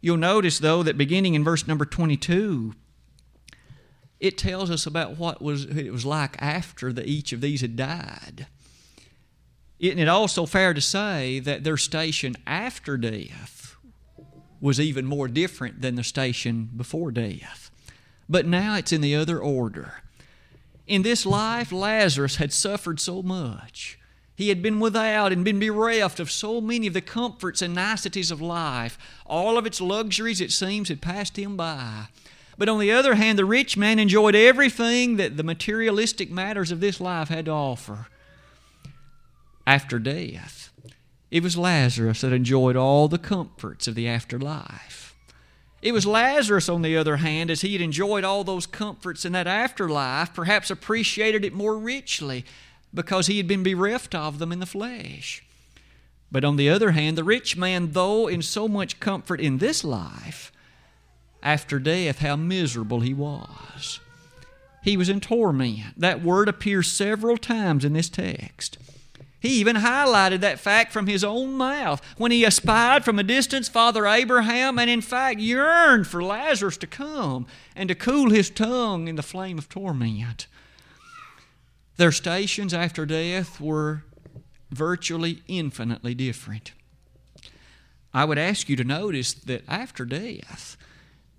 You'll 0.00 0.16
notice, 0.16 0.58
though, 0.58 0.82
that 0.82 0.98
beginning 0.98 1.34
in 1.34 1.44
verse 1.44 1.66
number 1.66 1.84
22, 1.84 2.74
it 4.20 4.36
tells 4.36 4.70
us 4.70 4.86
about 4.86 5.16
what 5.16 5.40
was, 5.40 5.64
it 5.64 5.92
was 5.92 6.04
like 6.04 6.40
after 6.40 6.92
the, 6.92 7.08
each 7.08 7.32
of 7.32 7.40
these 7.40 7.60
had 7.60 7.76
died. 7.76 8.46
Isn't 9.78 9.98
it 9.98 10.08
also 10.08 10.46
fair 10.46 10.74
to 10.74 10.80
say 10.80 11.40
that 11.40 11.64
their 11.64 11.76
station 11.76 12.36
after 12.46 12.96
death 12.96 13.76
was 14.60 14.78
even 14.78 15.06
more 15.06 15.26
different 15.26 15.82
than 15.82 15.96
the 15.96 16.04
station 16.04 16.70
before 16.76 17.10
death? 17.10 17.61
But 18.32 18.46
now 18.46 18.76
it's 18.76 18.92
in 18.92 19.02
the 19.02 19.14
other 19.14 19.38
order. 19.38 20.02
In 20.86 21.02
this 21.02 21.26
life, 21.26 21.70
Lazarus 21.70 22.36
had 22.36 22.50
suffered 22.50 22.98
so 22.98 23.22
much. 23.22 23.98
He 24.34 24.48
had 24.48 24.62
been 24.62 24.80
without 24.80 25.32
and 25.32 25.44
been 25.44 25.60
bereft 25.60 26.18
of 26.18 26.30
so 26.30 26.58
many 26.58 26.86
of 26.86 26.94
the 26.94 27.02
comforts 27.02 27.60
and 27.60 27.74
niceties 27.74 28.30
of 28.30 28.40
life. 28.40 28.96
All 29.26 29.58
of 29.58 29.66
its 29.66 29.82
luxuries, 29.82 30.40
it 30.40 30.50
seems, 30.50 30.88
had 30.88 31.02
passed 31.02 31.38
him 31.38 31.58
by. 31.58 32.06
But 32.56 32.70
on 32.70 32.80
the 32.80 32.90
other 32.90 33.16
hand, 33.16 33.38
the 33.38 33.44
rich 33.44 33.76
man 33.76 33.98
enjoyed 33.98 34.34
everything 34.34 35.16
that 35.18 35.36
the 35.36 35.42
materialistic 35.42 36.30
matters 36.30 36.70
of 36.70 36.80
this 36.80 37.02
life 37.02 37.28
had 37.28 37.44
to 37.44 37.50
offer. 37.50 38.06
After 39.66 39.98
death, 39.98 40.70
it 41.30 41.42
was 41.42 41.58
Lazarus 41.58 42.22
that 42.22 42.32
enjoyed 42.32 42.76
all 42.76 43.08
the 43.08 43.18
comforts 43.18 43.86
of 43.86 43.94
the 43.94 44.08
afterlife. 44.08 45.11
It 45.82 45.92
was 45.92 46.06
Lazarus, 46.06 46.68
on 46.68 46.82
the 46.82 46.96
other 46.96 47.16
hand, 47.16 47.50
as 47.50 47.62
he 47.62 47.72
had 47.72 47.82
enjoyed 47.82 48.22
all 48.22 48.44
those 48.44 48.66
comforts 48.66 49.24
in 49.24 49.32
that 49.32 49.48
afterlife, 49.48 50.32
perhaps 50.32 50.70
appreciated 50.70 51.44
it 51.44 51.52
more 51.52 51.76
richly 51.76 52.44
because 52.94 53.26
he 53.26 53.36
had 53.36 53.48
been 53.48 53.64
bereft 53.64 54.14
of 54.14 54.38
them 54.38 54.52
in 54.52 54.60
the 54.60 54.66
flesh. 54.66 55.42
But 56.30 56.44
on 56.44 56.56
the 56.56 56.70
other 56.70 56.92
hand, 56.92 57.18
the 57.18 57.24
rich 57.24 57.56
man, 57.56 57.92
though 57.92 58.28
in 58.28 58.42
so 58.42 58.68
much 58.68 59.00
comfort 59.00 59.40
in 59.40 59.58
this 59.58 59.82
life, 59.82 60.52
after 61.42 61.80
death, 61.80 62.20
how 62.20 62.36
miserable 62.36 63.00
he 63.00 63.12
was. 63.12 63.98
He 64.84 64.96
was 64.96 65.08
in 65.08 65.20
torment. 65.20 65.80
That 65.96 66.22
word 66.22 66.48
appears 66.48 66.90
several 66.90 67.36
times 67.36 67.84
in 67.84 67.92
this 67.92 68.08
text. 68.08 68.78
He 69.42 69.58
even 69.58 69.74
highlighted 69.74 70.38
that 70.40 70.60
fact 70.60 70.92
from 70.92 71.08
his 71.08 71.24
own 71.24 71.54
mouth 71.54 72.00
when 72.16 72.30
he 72.30 72.46
espied 72.46 73.04
from 73.04 73.18
a 73.18 73.24
distance 73.24 73.68
Father 73.68 74.06
Abraham 74.06 74.78
and, 74.78 74.88
in 74.88 75.00
fact, 75.00 75.40
yearned 75.40 76.06
for 76.06 76.22
Lazarus 76.22 76.76
to 76.76 76.86
come 76.86 77.48
and 77.74 77.88
to 77.88 77.96
cool 77.96 78.30
his 78.30 78.48
tongue 78.50 79.08
in 79.08 79.16
the 79.16 79.22
flame 79.22 79.58
of 79.58 79.68
torment. 79.68 80.46
Their 81.96 82.12
stations 82.12 82.72
after 82.72 83.04
death 83.04 83.60
were 83.60 84.04
virtually 84.70 85.42
infinitely 85.48 86.14
different. 86.14 86.70
I 88.14 88.24
would 88.24 88.38
ask 88.38 88.68
you 88.68 88.76
to 88.76 88.84
notice 88.84 89.34
that 89.34 89.64
after 89.66 90.04
death, 90.04 90.76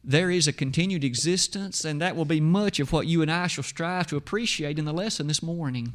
there 0.04 0.30
is 0.30 0.46
a 0.46 0.52
continued 0.52 1.06
existence, 1.06 1.86
and 1.86 2.02
that 2.02 2.18
will 2.18 2.26
be 2.26 2.42
much 2.42 2.82
of 2.82 2.92
what 2.92 3.08
you 3.08 3.22
and 3.22 3.32
I 3.32 3.48
shall 3.48 3.64
strive 3.64 4.08
to 4.08 4.18
appreciate 4.18 4.78
in 4.78 4.84
the 4.84 4.92
lesson 4.92 5.28
this 5.28 5.42
morning. 5.42 5.94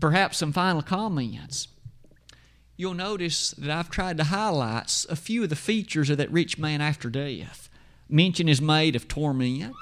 Perhaps 0.00 0.38
some 0.38 0.52
final 0.52 0.82
comments. 0.82 1.68
You'll 2.76 2.94
notice 2.94 3.52
that 3.52 3.70
I've 3.70 3.90
tried 3.90 4.16
to 4.16 4.24
highlight 4.24 5.06
a 5.08 5.16
few 5.16 5.44
of 5.44 5.50
the 5.50 5.56
features 5.56 6.10
of 6.10 6.18
that 6.18 6.32
rich 6.32 6.58
man 6.58 6.80
after 6.80 7.10
death. 7.10 7.68
Mention 8.08 8.48
is 8.48 8.60
made 8.60 8.96
of 8.96 9.08
torment, 9.08 9.76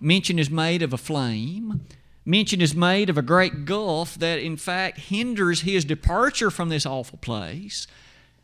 mention 0.00 0.38
is 0.38 0.50
made 0.50 0.82
of 0.82 0.92
a 0.92 0.98
flame, 0.98 1.86
mention 2.24 2.60
is 2.60 2.74
made 2.74 3.10
of 3.10 3.18
a 3.18 3.22
great 3.22 3.64
gulf 3.64 4.18
that, 4.18 4.38
in 4.38 4.56
fact, 4.56 4.98
hinders 4.98 5.62
his 5.62 5.84
departure 5.84 6.50
from 6.50 6.68
this 6.68 6.86
awful 6.86 7.18
place. 7.18 7.86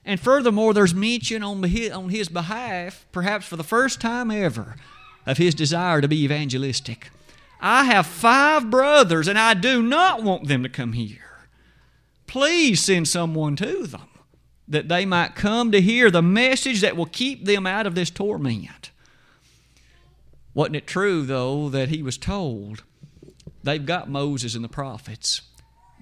And 0.04 0.20
furthermore, 0.20 0.74
there's 0.74 0.94
mention 0.94 1.42
on 1.42 1.62
his, 1.62 1.90
on 1.90 2.10
his 2.10 2.28
behalf, 2.28 3.06
perhaps 3.12 3.46
for 3.46 3.56
the 3.56 3.64
first 3.64 4.00
time 4.00 4.30
ever, 4.30 4.76
of 5.24 5.38
his 5.38 5.54
desire 5.54 6.00
to 6.00 6.08
be 6.08 6.22
evangelistic. 6.22 7.10
I 7.60 7.84
have 7.84 8.06
five 8.06 8.70
brothers, 8.70 9.28
and 9.28 9.38
I 9.38 9.54
do 9.54 9.82
not 9.82 10.22
want 10.22 10.46
them 10.46 10.62
to 10.62 10.68
come 10.68 10.92
here. 10.92 11.18
Please 12.26 12.84
send 12.84 13.08
someone 13.08 13.56
to 13.56 13.86
them 13.86 14.08
that 14.68 14.88
they 14.88 15.06
might 15.06 15.34
come 15.34 15.70
to 15.70 15.80
hear 15.80 16.10
the 16.10 16.22
message 16.22 16.80
that 16.80 16.96
will 16.96 17.06
keep 17.06 17.44
them 17.44 17.66
out 17.66 17.86
of 17.86 17.94
this 17.94 18.10
torment. 18.10 18.90
Wasn't 20.54 20.76
it 20.76 20.86
true, 20.86 21.22
though, 21.22 21.68
that 21.68 21.88
he 21.88 22.02
was 22.02 22.18
told 22.18 22.82
they've 23.62 23.84
got 23.84 24.08
Moses 24.08 24.54
and 24.54 24.64
the 24.64 24.68
prophets? 24.68 25.42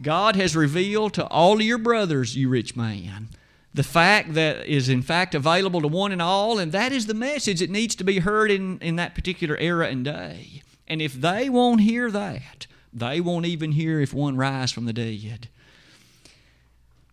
God 0.02 0.36
has 0.36 0.56
revealed 0.56 1.14
to 1.14 1.26
all 1.26 1.54
of 1.54 1.62
your 1.62 1.78
brothers, 1.78 2.36
you 2.36 2.48
rich 2.48 2.74
man, 2.74 3.28
the 3.72 3.82
fact 3.82 4.34
that 4.34 4.66
is 4.66 4.88
in 4.88 5.02
fact 5.02 5.34
available 5.34 5.80
to 5.82 5.88
one 5.88 6.12
and 6.12 6.22
all, 6.22 6.58
and 6.58 6.72
that 6.72 6.92
is 6.92 7.06
the 7.06 7.14
message 7.14 7.60
that 7.60 7.70
needs 7.70 7.94
to 7.96 8.04
be 8.04 8.20
heard 8.20 8.50
in, 8.50 8.78
in 8.80 8.96
that 8.96 9.14
particular 9.14 9.56
era 9.58 9.88
and 9.88 10.04
day. 10.04 10.62
And 10.94 11.02
if 11.02 11.14
they 11.14 11.50
won't 11.50 11.80
hear 11.80 12.08
that, 12.12 12.68
they 12.92 13.20
won't 13.20 13.46
even 13.46 13.72
hear 13.72 13.98
if 13.98 14.14
one 14.14 14.36
rise 14.36 14.70
from 14.70 14.84
the 14.84 14.92
dead. 14.92 15.48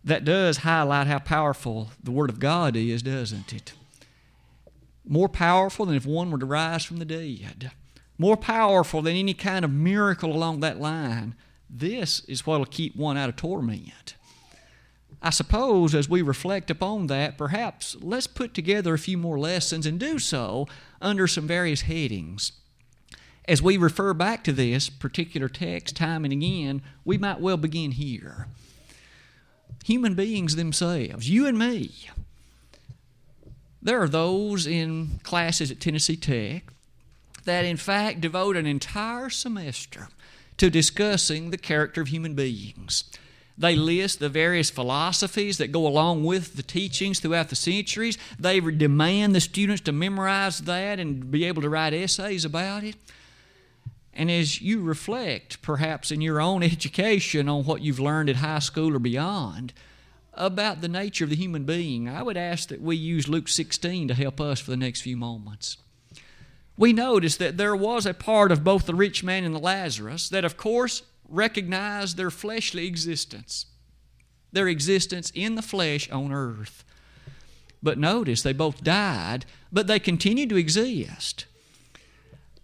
That 0.04 0.24
does 0.24 0.58
highlight 0.58 1.08
how 1.08 1.18
powerful 1.18 1.90
the 2.00 2.12
Word 2.12 2.30
of 2.30 2.38
God 2.38 2.76
is, 2.76 3.02
doesn't 3.02 3.52
it? 3.52 3.72
More 5.04 5.28
powerful 5.28 5.84
than 5.84 5.96
if 5.96 6.06
one 6.06 6.30
were 6.30 6.38
to 6.38 6.46
rise 6.46 6.84
from 6.84 6.98
the 6.98 7.04
dead. 7.04 7.72
More 8.18 8.36
powerful 8.36 9.02
than 9.02 9.16
any 9.16 9.34
kind 9.34 9.64
of 9.64 9.72
miracle 9.72 10.32
along 10.32 10.60
that 10.60 10.80
line. 10.80 11.34
This 11.68 12.20
is 12.26 12.46
what 12.46 12.60
will 12.60 12.66
keep 12.66 12.94
one 12.94 13.16
out 13.16 13.30
of 13.30 13.34
torment. 13.34 14.14
I 15.20 15.30
suppose 15.30 15.92
as 15.92 16.08
we 16.08 16.22
reflect 16.22 16.70
upon 16.70 17.08
that, 17.08 17.36
perhaps 17.36 17.96
let's 18.00 18.28
put 18.28 18.54
together 18.54 18.94
a 18.94 18.98
few 18.98 19.18
more 19.18 19.40
lessons 19.40 19.86
and 19.86 19.98
do 19.98 20.20
so 20.20 20.68
under 21.00 21.26
some 21.26 21.48
various 21.48 21.80
headings. 21.80 22.52
As 23.52 23.60
we 23.60 23.76
refer 23.76 24.14
back 24.14 24.44
to 24.44 24.52
this 24.52 24.88
particular 24.88 25.46
text 25.46 25.94
time 25.94 26.24
and 26.24 26.32
again, 26.32 26.80
we 27.04 27.18
might 27.18 27.38
well 27.38 27.58
begin 27.58 27.90
here. 27.90 28.46
Human 29.84 30.14
beings 30.14 30.56
themselves, 30.56 31.28
you 31.28 31.46
and 31.46 31.58
me. 31.58 31.90
There 33.82 34.00
are 34.00 34.08
those 34.08 34.66
in 34.66 35.20
classes 35.22 35.70
at 35.70 35.80
Tennessee 35.80 36.16
Tech 36.16 36.72
that, 37.44 37.66
in 37.66 37.76
fact, 37.76 38.22
devote 38.22 38.56
an 38.56 38.64
entire 38.64 39.28
semester 39.28 40.08
to 40.56 40.70
discussing 40.70 41.50
the 41.50 41.58
character 41.58 42.00
of 42.00 42.08
human 42.08 42.32
beings. 42.34 43.04
They 43.58 43.76
list 43.76 44.18
the 44.18 44.30
various 44.30 44.70
philosophies 44.70 45.58
that 45.58 45.72
go 45.72 45.86
along 45.86 46.24
with 46.24 46.56
the 46.56 46.62
teachings 46.62 47.20
throughout 47.20 47.50
the 47.50 47.56
centuries. 47.56 48.16
They 48.38 48.60
demand 48.60 49.34
the 49.34 49.42
students 49.42 49.82
to 49.82 49.92
memorize 49.92 50.60
that 50.60 50.98
and 50.98 51.30
be 51.30 51.44
able 51.44 51.60
to 51.60 51.68
write 51.68 51.92
essays 51.92 52.46
about 52.46 52.82
it. 52.82 52.96
And 54.14 54.30
as 54.30 54.60
you 54.60 54.82
reflect, 54.82 55.62
perhaps 55.62 56.10
in 56.10 56.20
your 56.20 56.40
own 56.40 56.62
education, 56.62 57.48
on 57.48 57.64
what 57.64 57.82
you've 57.82 58.00
learned 58.00 58.28
at 58.28 58.36
high 58.36 58.58
school 58.58 58.94
or 58.94 58.98
beyond 58.98 59.72
about 60.34 60.80
the 60.80 60.88
nature 60.88 61.24
of 61.24 61.30
the 61.30 61.36
human 61.36 61.64
being, 61.64 62.08
I 62.08 62.22
would 62.22 62.36
ask 62.36 62.68
that 62.68 62.80
we 62.80 62.96
use 62.96 63.28
Luke 63.28 63.48
16 63.48 64.08
to 64.08 64.14
help 64.14 64.40
us 64.40 64.60
for 64.60 64.70
the 64.70 64.76
next 64.76 65.02
few 65.02 65.16
moments. 65.16 65.76
We 66.76 66.92
notice 66.92 67.36
that 67.36 67.58
there 67.58 67.76
was 67.76 68.06
a 68.06 68.14
part 68.14 68.50
of 68.50 68.64
both 68.64 68.86
the 68.86 68.94
rich 68.94 69.22
man 69.22 69.44
and 69.44 69.54
the 69.54 69.60
Lazarus 69.60 70.28
that, 70.30 70.44
of 70.44 70.56
course, 70.56 71.02
recognized 71.28 72.16
their 72.16 72.30
fleshly 72.30 72.86
existence, 72.86 73.66
their 74.52 74.68
existence 74.68 75.30
in 75.34 75.54
the 75.54 75.62
flesh 75.62 76.10
on 76.10 76.32
earth. 76.32 76.84
But 77.82 77.98
notice 77.98 78.42
they 78.42 78.52
both 78.52 78.82
died, 78.82 79.44
but 79.70 79.86
they 79.86 79.98
continued 79.98 80.48
to 80.50 80.56
exist. 80.56 81.46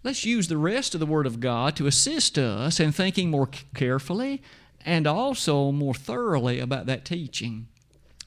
Let's 0.03 0.25
use 0.25 0.47
the 0.47 0.57
rest 0.57 0.93
of 0.93 0.99
the 0.99 1.05
Word 1.05 1.25
of 1.25 1.39
God 1.39 1.75
to 1.75 1.87
assist 1.87 2.37
us 2.37 2.79
in 2.79 2.91
thinking 2.91 3.29
more 3.29 3.49
carefully 3.75 4.41
and 4.85 5.05
also 5.05 5.71
more 5.71 5.93
thoroughly 5.93 6.59
about 6.59 6.85
that 6.85 7.03
teaching. 7.03 7.67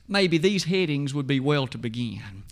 Maybe 0.06 0.36
these 0.36 0.64
headings 0.64 1.14
would 1.14 1.26
be 1.26 1.40
well 1.40 1.66
to 1.68 1.78
begin. 1.78 2.42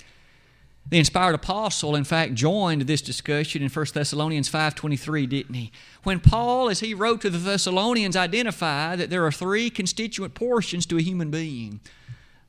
The 0.88 0.98
inspired 0.98 1.34
apostle, 1.34 1.94
in 1.94 2.04
fact, 2.04 2.34
joined 2.34 2.82
this 2.82 3.02
discussion 3.02 3.62
in 3.62 3.68
1 3.68 3.86
Thessalonians 3.92 4.50
5.23, 4.50 5.28
didn't 5.28 5.54
he? 5.54 5.70
When 6.02 6.18
Paul, 6.18 6.70
as 6.70 6.80
he 6.80 6.94
wrote 6.94 7.20
to 7.20 7.30
the 7.30 7.38
Thessalonians, 7.38 8.16
identified 8.16 8.98
that 8.98 9.10
there 9.10 9.24
are 9.24 9.30
three 9.30 9.70
constituent 9.70 10.34
portions 10.34 10.86
to 10.86 10.96
a 10.96 11.02
human 11.02 11.30
being. 11.30 11.80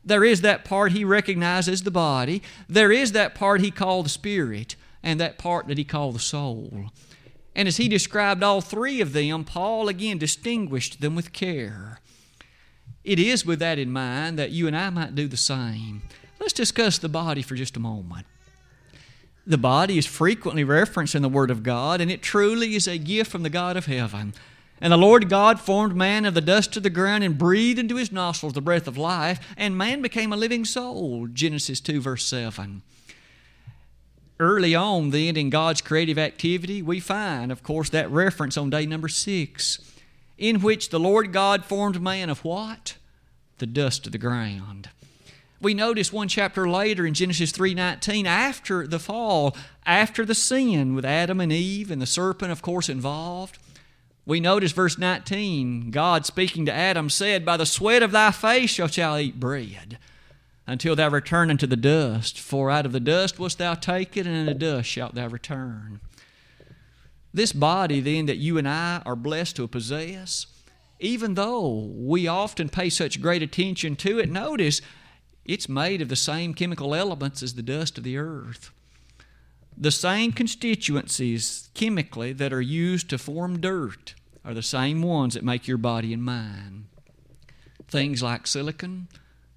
There 0.03 0.23
is 0.23 0.41
that 0.41 0.65
part 0.65 0.93
he 0.93 1.03
recognizes 1.03 1.83
the 1.83 1.91
body. 1.91 2.41
There 2.67 2.91
is 2.91 3.11
that 3.11 3.35
part 3.35 3.61
he 3.61 3.69
called 3.69 4.05
the 4.05 4.09
spirit, 4.09 4.75
and 5.03 5.19
that 5.19 5.37
part 5.37 5.67
that 5.67 5.77
he 5.77 5.83
called 5.83 6.15
the 6.15 6.19
soul. 6.19 6.91
And 7.55 7.67
as 7.67 7.77
he 7.77 7.87
described 7.87 8.43
all 8.43 8.61
three 8.61 9.01
of 9.01 9.13
them, 9.13 9.43
Paul 9.43 9.89
again 9.89 10.17
distinguished 10.17 11.01
them 11.01 11.15
with 11.15 11.33
care. 11.33 11.99
It 13.03 13.19
is 13.19 13.45
with 13.45 13.59
that 13.59 13.79
in 13.79 13.91
mind 13.91 14.37
that 14.37 14.51
you 14.51 14.67
and 14.67 14.77
I 14.77 14.89
might 14.89 15.15
do 15.15 15.27
the 15.27 15.37
same. 15.37 16.03
Let's 16.39 16.53
discuss 16.53 16.97
the 16.97 17.09
body 17.09 17.41
for 17.41 17.55
just 17.55 17.77
a 17.77 17.79
moment. 17.79 18.25
The 19.45 19.57
body 19.57 19.97
is 19.97 20.05
frequently 20.05 20.63
referenced 20.63 21.15
in 21.15 21.23
the 21.23 21.29
Word 21.29 21.49
of 21.49 21.63
God, 21.63 21.99
and 21.99 22.11
it 22.11 22.21
truly 22.21 22.75
is 22.75 22.87
a 22.87 22.97
gift 22.97 23.31
from 23.31 23.43
the 23.43 23.49
God 23.49 23.75
of 23.75 23.87
heaven. 23.87 24.33
And 24.79 24.93
the 24.93 24.97
Lord 24.97 25.29
God 25.29 25.59
formed 25.59 25.95
man 25.95 26.25
of 26.25 26.33
the 26.33 26.41
dust 26.41 26.77
of 26.77 26.83
the 26.83 26.89
ground 26.89 27.23
and 27.23 27.37
breathed 27.37 27.79
into 27.79 27.95
his 27.95 28.11
nostrils 28.11 28.53
the 28.53 28.61
breath 28.61 28.87
of 28.87 28.97
life, 28.97 29.39
and 29.57 29.77
man 29.77 30.01
became 30.01 30.31
a 30.31 30.37
living 30.37 30.63
soul. 30.63 31.27
Genesis 31.27 31.79
2, 31.79 32.01
verse 32.01 32.25
7. 32.25 32.81
Early 34.41 34.75
on, 34.75 35.11
then, 35.11 35.37
in 35.37 35.49
God's 35.49 35.81
creative 35.81 36.17
activity, 36.17 36.81
we 36.81 36.99
find, 36.99 37.51
of 37.51 37.63
course, 37.63 37.89
that 37.91 38.11
reference 38.11 38.57
on 38.57 38.69
day 38.69 38.85
number 38.85 39.07
six, 39.07 39.79
in 40.37 40.61
which 40.61 40.89
the 40.89 40.99
Lord 40.99 41.31
God 41.31 41.63
formed 41.63 42.01
man 42.01 42.29
of 42.29 42.43
what? 42.43 42.97
The 43.59 43.67
dust 43.67 44.05
of 44.07 44.11
the 44.11 44.17
ground 44.17 44.89
we 45.61 45.73
notice 45.75 46.11
one 46.11 46.27
chapter 46.27 46.67
later 46.67 47.05
in 47.05 47.13
Genesis 47.13 47.51
3:19 47.51 48.25
after 48.25 48.87
the 48.87 48.99
fall, 48.99 49.55
after 49.85 50.25
the 50.25 50.35
sin 50.35 50.95
with 50.95 51.05
Adam 51.05 51.39
and 51.39 51.53
Eve 51.53 51.91
and 51.91 52.01
the 52.01 52.07
serpent 52.07 52.51
of 52.51 52.61
course 52.61 52.89
involved, 52.89 53.59
We 54.23 54.39
notice 54.39 54.71
verse 54.71 54.97
19 54.99 55.89
God 55.89 56.25
speaking 56.25 56.65
to 56.67 56.73
Adam 56.73 57.09
said, 57.09 57.43
By 57.43 57.57
the 57.57 57.65
sweat 57.65 58.03
of 58.03 58.11
thy 58.11 58.31
face 58.31 58.71
shalt 58.71 58.93
thou 58.93 59.17
eat 59.17 59.39
bread, 59.39 59.97
until 60.71 60.95
thou 60.95 61.09
return 61.09 61.49
unto 61.49 61.67
the 61.67 61.75
dust. 61.75 62.39
For 62.39 62.71
out 62.71 62.85
of 62.85 62.93
the 62.93 63.01
dust 63.01 63.37
wast 63.37 63.57
thou 63.57 63.73
taken, 63.73 64.25
and 64.25 64.37
in 64.37 64.45
the 64.45 64.53
dust 64.53 64.87
shalt 64.87 65.15
thou 65.15 65.27
return. 65.27 65.99
This 67.33 67.51
body, 67.51 67.99
then, 67.99 68.25
that 68.27 68.37
you 68.37 68.57
and 68.57 68.65
I 68.65 69.01
are 69.05 69.17
blessed 69.17 69.57
to 69.57 69.67
possess, 69.67 70.47
even 70.97 71.33
though 71.33 71.91
we 71.93 72.25
often 72.25 72.69
pay 72.69 72.89
such 72.89 73.21
great 73.21 73.43
attention 73.43 73.97
to 73.97 74.17
it, 74.19 74.29
notice 74.29 74.81
it's 75.43 75.67
made 75.67 76.01
of 76.01 76.07
the 76.07 76.15
same 76.15 76.53
chemical 76.53 76.95
elements 76.95 77.43
as 77.43 77.55
the 77.55 77.61
dust 77.61 77.97
of 77.97 78.05
the 78.05 78.17
earth. 78.17 78.71
The 79.77 79.91
same 79.91 80.31
constituencies 80.31 81.69
chemically 81.73 82.31
that 82.31 82.53
are 82.53 82.61
used 82.61 83.09
to 83.09 83.17
form 83.17 83.59
dirt 83.59 84.15
are 84.45 84.53
the 84.53 84.61
same 84.61 85.01
ones 85.01 85.33
that 85.33 85.43
make 85.43 85.67
your 85.67 85.77
body 85.77 86.13
and 86.13 86.23
mine. 86.23 86.87
Things 87.89 88.23
like 88.23 88.47
silicon, 88.47 89.09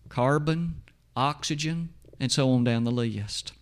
carbon, 0.09 0.81
oxygen, 1.17 1.91
and 2.21 2.31
so 2.31 2.51
on 2.51 2.65
down 2.65 2.85
the 2.85 2.91
list. 2.91 3.53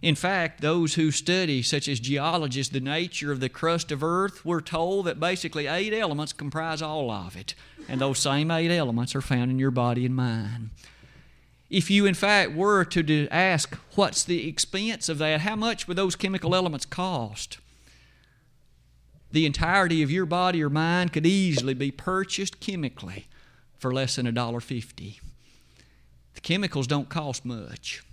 In 0.00 0.14
fact, 0.14 0.60
those 0.60 0.94
who 0.94 1.10
study, 1.10 1.60
such 1.60 1.88
as 1.88 1.98
geologists, 1.98 2.72
the 2.72 2.78
nature 2.78 3.32
of 3.32 3.40
the 3.40 3.48
crust 3.48 3.90
of 3.90 4.04
Earth, 4.04 4.44
we're 4.44 4.60
told 4.60 5.06
that 5.06 5.18
basically 5.18 5.66
eight 5.66 5.92
elements 5.92 6.32
comprise 6.32 6.80
all 6.80 7.10
of 7.10 7.36
it. 7.36 7.54
And 7.88 8.00
those 8.00 8.20
same 8.20 8.50
eight 8.50 8.70
elements 8.70 9.16
are 9.16 9.20
found 9.20 9.50
in 9.50 9.58
your 9.58 9.72
body 9.72 10.06
and 10.06 10.14
mind. 10.14 10.70
If 11.68 11.90
you, 11.90 12.06
in 12.06 12.14
fact, 12.14 12.52
were 12.52 12.84
to 12.84 13.28
ask 13.30 13.74
what's 13.94 14.22
the 14.22 14.48
expense 14.48 15.08
of 15.08 15.18
that, 15.18 15.40
how 15.40 15.56
much 15.56 15.88
would 15.88 15.96
those 15.96 16.16
chemical 16.16 16.54
elements 16.54 16.86
cost? 16.86 17.58
The 19.32 19.46
entirety 19.46 20.02
of 20.02 20.10
your 20.10 20.26
body 20.26 20.62
or 20.62 20.70
mind 20.70 21.12
could 21.12 21.26
easily 21.26 21.74
be 21.74 21.90
purchased 21.90 22.60
chemically 22.60 23.26
for 23.76 23.92
less 23.92 24.16
than 24.16 24.26
a 24.26 24.32
dollar 24.32 24.60
fifty. 24.60 25.20
The 26.38 26.42
chemicals 26.42 26.86
don't 26.86 27.08
cost 27.08 27.44
much. 27.44 28.04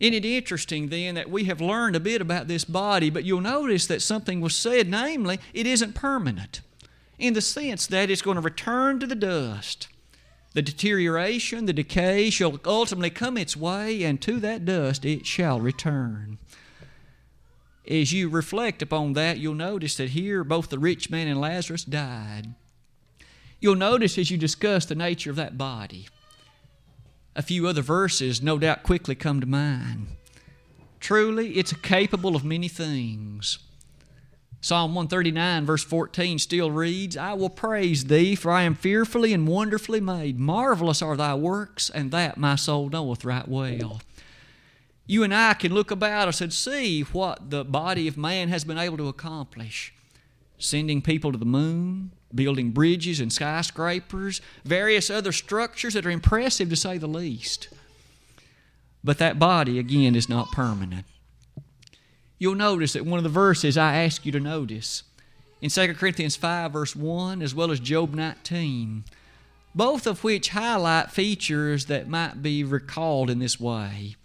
Isn't 0.00 0.14
it 0.14 0.24
interesting 0.24 0.88
then 0.88 1.14
that 1.14 1.30
we 1.30 1.44
have 1.44 1.60
learned 1.60 1.94
a 1.94 2.00
bit 2.00 2.20
about 2.20 2.48
this 2.48 2.64
body, 2.64 3.08
but 3.08 3.22
you'll 3.22 3.40
notice 3.40 3.86
that 3.86 4.02
something 4.02 4.40
was 4.40 4.52
said, 4.52 4.88
namely, 4.88 5.38
it 5.54 5.64
isn't 5.64 5.94
permanent 5.94 6.60
in 7.20 7.34
the 7.34 7.40
sense 7.40 7.86
that 7.86 8.10
it's 8.10 8.20
going 8.20 8.34
to 8.34 8.40
return 8.40 8.98
to 8.98 9.06
the 9.06 9.14
dust. 9.14 9.86
The 10.54 10.62
deterioration, 10.62 11.66
the 11.66 11.72
decay 11.72 12.30
shall 12.30 12.58
ultimately 12.64 13.10
come 13.10 13.38
its 13.38 13.56
way, 13.56 14.02
and 14.02 14.20
to 14.22 14.40
that 14.40 14.64
dust 14.64 15.04
it 15.04 15.24
shall 15.24 15.60
return. 15.60 16.38
As 17.88 18.12
you 18.12 18.28
reflect 18.28 18.82
upon 18.82 19.12
that, 19.12 19.38
you'll 19.38 19.54
notice 19.54 19.96
that 19.98 20.10
here 20.10 20.42
both 20.42 20.68
the 20.68 20.80
rich 20.80 21.10
man 21.10 21.28
and 21.28 21.40
Lazarus 21.40 21.84
died. 21.84 22.56
You'll 23.60 23.76
notice 23.76 24.18
as 24.18 24.32
you 24.32 24.36
discuss 24.36 24.84
the 24.84 24.96
nature 24.96 25.30
of 25.30 25.36
that 25.36 25.56
body, 25.56 26.08
a 27.34 27.42
few 27.42 27.66
other 27.66 27.82
verses 27.82 28.42
no 28.42 28.58
doubt 28.58 28.82
quickly 28.82 29.14
come 29.14 29.40
to 29.40 29.46
mind. 29.46 30.08
Truly, 30.98 31.52
it's 31.52 31.72
capable 31.72 32.36
of 32.36 32.44
many 32.44 32.68
things. 32.68 33.58
Psalm 34.60 34.94
139, 34.94 35.64
verse 35.64 35.82
14, 35.82 36.38
still 36.38 36.70
reads, 36.70 37.16
I 37.16 37.32
will 37.32 37.48
praise 37.48 38.04
thee, 38.04 38.34
for 38.34 38.50
I 38.50 38.62
am 38.62 38.74
fearfully 38.74 39.32
and 39.32 39.48
wonderfully 39.48 40.00
made. 40.00 40.38
Marvelous 40.38 41.00
are 41.00 41.16
thy 41.16 41.34
works, 41.34 41.88
and 41.88 42.10
that 42.10 42.36
my 42.36 42.56
soul 42.56 42.90
knoweth 42.90 43.24
right 43.24 43.48
well. 43.48 44.02
You 45.06 45.24
and 45.24 45.34
I 45.34 45.54
can 45.54 45.72
look 45.72 45.90
about 45.90 46.28
us 46.28 46.42
and 46.42 46.52
see 46.52 47.00
what 47.02 47.48
the 47.48 47.64
body 47.64 48.06
of 48.06 48.18
man 48.18 48.50
has 48.50 48.64
been 48.64 48.78
able 48.78 48.98
to 48.98 49.08
accomplish 49.08 49.94
sending 50.58 51.00
people 51.00 51.32
to 51.32 51.38
the 51.38 51.46
moon, 51.46 52.12
building 52.34 52.70
bridges 52.70 53.20
and 53.20 53.32
skyscrapers, 53.32 54.40
various 54.64 55.10
other 55.10 55.32
structures 55.32 55.94
that 55.94 56.06
are 56.06 56.10
impressive 56.10 56.68
to 56.70 56.76
say 56.76 56.98
the 56.98 57.06
least. 57.06 57.68
But 59.02 59.18
that 59.18 59.38
body, 59.38 59.78
again, 59.78 60.14
is 60.14 60.28
not 60.28 60.52
permanent 60.52 61.06
you'll 62.40 62.56
notice 62.56 62.94
that 62.94 63.06
one 63.06 63.18
of 63.18 63.22
the 63.22 63.28
verses 63.28 63.78
I 63.78 64.02
ask 64.02 64.26
you 64.26 64.32
to 64.32 64.40
notice 64.40 65.04
in 65.60 65.70
2 65.70 65.94
Corinthians 65.94 66.34
5, 66.34 66.72
verse 66.72 66.96
1, 66.96 67.42
as 67.42 67.54
well 67.54 67.70
as 67.70 67.78
Job 67.78 68.14
19, 68.14 69.04
both 69.74 70.06
of 70.06 70.24
which 70.24 70.48
highlight 70.48 71.12
features 71.12 71.84
that 71.86 72.08
might 72.08 72.42
be 72.42 72.64
recalled 72.64 73.30
in 73.30 73.38
this 73.38 73.60
way. 73.60 74.16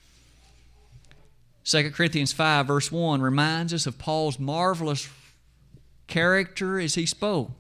2 1.66 1.92
Corinthians 1.92 2.32
5, 2.32 2.66
verse 2.66 2.92
1 2.92 3.22
reminds 3.22 3.74
us 3.74 3.86
of 3.86 4.00
Paul's 4.00 4.40
marvelous 4.40 5.10
character 6.08 6.80
as 6.80 6.96
he 6.96 7.06
spoke 7.06 7.52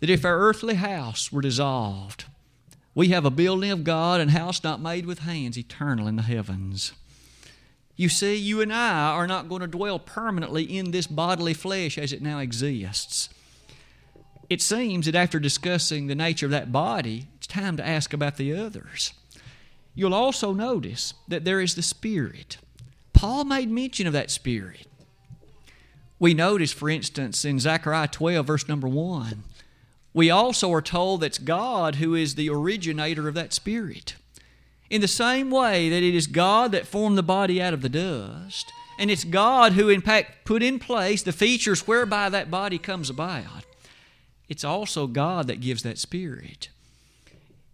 that 0.00 0.10
if 0.10 0.24
our 0.24 0.38
earthly 0.38 0.74
house 0.74 1.32
were 1.32 1.42
dissolved, 1.42 2.24
we 2.94 3.08
have 3.08 3.24
a 3.24 3.30
building 3.30 3.70
of 3.70 3.84
God 3.84 4.20
and 4.20 4.30
house 4.30 4.64
not 4.64 4.80
made 4.80 5.06
with 5.06 5.20
hands, 5.20 5.58
eternal 5.58 6.06
in 6.06 6.16
the 6.16 6.22
heavens. 6.22 6.92
You 7.96 8.08
see, 8.08 8.36
you 8.36 8.60
and 8.60 8.72
I 8.72 9.10
are 9.10 9.26
not 9.26 9.48
going 9.48 9.60
to 9.60 9.66
dwell 9.66 9.98
permanently 9.98 10.64
in 10.64 10.92
this 10.92 11.06
bodily 11.06 11.54
flesh 11.54 11.98
as 11.98 12.12
it 12.12 12.22
now 12.22 12.38
exists. 12.38 13.28
It 14.48 14.62
seems 14.62 15.06
that 15.06 15.14
after 15.14 15.38
discussing 15.38 16.06
the 16.06 16.14
nature 16.14 16.46
of 16.46 16.52
that 16.52 16.72
body, 16.72 17.26
it's 17.36 17.46
time 17.46 17.76
to 17.76 17.86
ask 17.86 18.12
about 18.12 18.36
the 18.36 18.54
others. 18.54 19.12
You'll 19.94 20.14
also 20.14 20.52
notice 20.52 21.12
that 21.26 21.44
there 21.44 21.60
is 21.60 21.74
the 21.74 21.82
Spirit. 21.82 22.58
Paul 23.12 23.44
made 23.44 23.68
mention 23.68 24.06
of 24.06 24.12
that 24.12 24.30
Spirit. 24.30 24.86
We 26.20 26.34
notice, 26.34 26.72
for 26.72 26.88
instance, 26.88 27.44
in 27.44 27.58
Zechariah 27.58 28.08
12, 28.08 28.46
verse 28.46 28.68
number 28.68 28.88
1, 28.88 29.42
we 30.18 30.30
also 30.30 30.72
are 30.72 30.82
told 30.82 31.20
that 31.20 31.26
it's 31.26 31.38
God 31.38 31.94
who 31.94 32.16
is 32.16 32.34
the 32.34 32.50
originator 32.50 33.28
of 33.28 33.34
that 33.34 33.52
Spirit. 33.52 34.16
In 34.90 35.00
the 35.00 35.06
same 35.06 35.48
way 35.48 35.88
that 35.88 36.02
it 36.02 36.12
is 36.12 36.26
God 36.26 36.72
that 36.72 36.88
formed 36.88 37.16
the 37.16 37.22
body 37.22 37.62
out 37.62 37.72
of 37.72 37.82
the 37.82 37.88
dust, 37.88 38.72
and 38.98 39.12
it's 39.12 39.22
God 39.22 39.74
who, 39.74 39.88
in 39.88 40.00
fact, 40.00 40.44
put 40.44 40.60
in 40.60 40.80
place 40.80 41.22
the 41.22 41.30
features 41.30 41.86
whereby 41.86 42.28
that 42.30 42.50
body 42.50 42.78
comes 42.78 43.08
about, 43.08 43.64
it's 44.48 44.64
also 44.64 45.06
God 45.06 45.46
that 45.46 45.60
gives 45.60 45.84
that 45.84 45.98
spirit. 45.98 46.68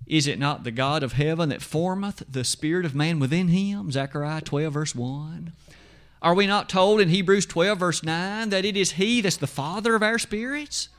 Is 0.07 0.27
it 0.27 0.39
not 0.39 0.65
the 0.65 0.71
God 0.71 1.03
of 1.03 1.15
heaven 1.15 1.49
that 1.49 1.63
formeth 1.63 2.23
the 2.31 2.45
spirit 2.45 2.85
of 2.85 2.95
man 2.95 3.21
within 3.21 3.49
him? 3.49 3.91
Zechariah 3.91 4.43
12, 4.43 4.75
verse 4.75 4.95
1. 4.95 5.55
Are 6.21 6.35
we 6.35 6.47
not 6.47 6.69
told 6.69 7.01
in 7.01 7.09
Hebrews 7.09 7.47
12, 7.47 7.79
verse 7.79 8.03
9, 8.03 8.51
that 8.51 8.67
it 8.67 8.77
is 8.77 8.93
He 8.93 9.23
that's 9.23 9.39
the 9.39 9.47
Father 9.47 9.95
of 9.95 10.03
our 10.03 10.19
spirits? 10.19 10.91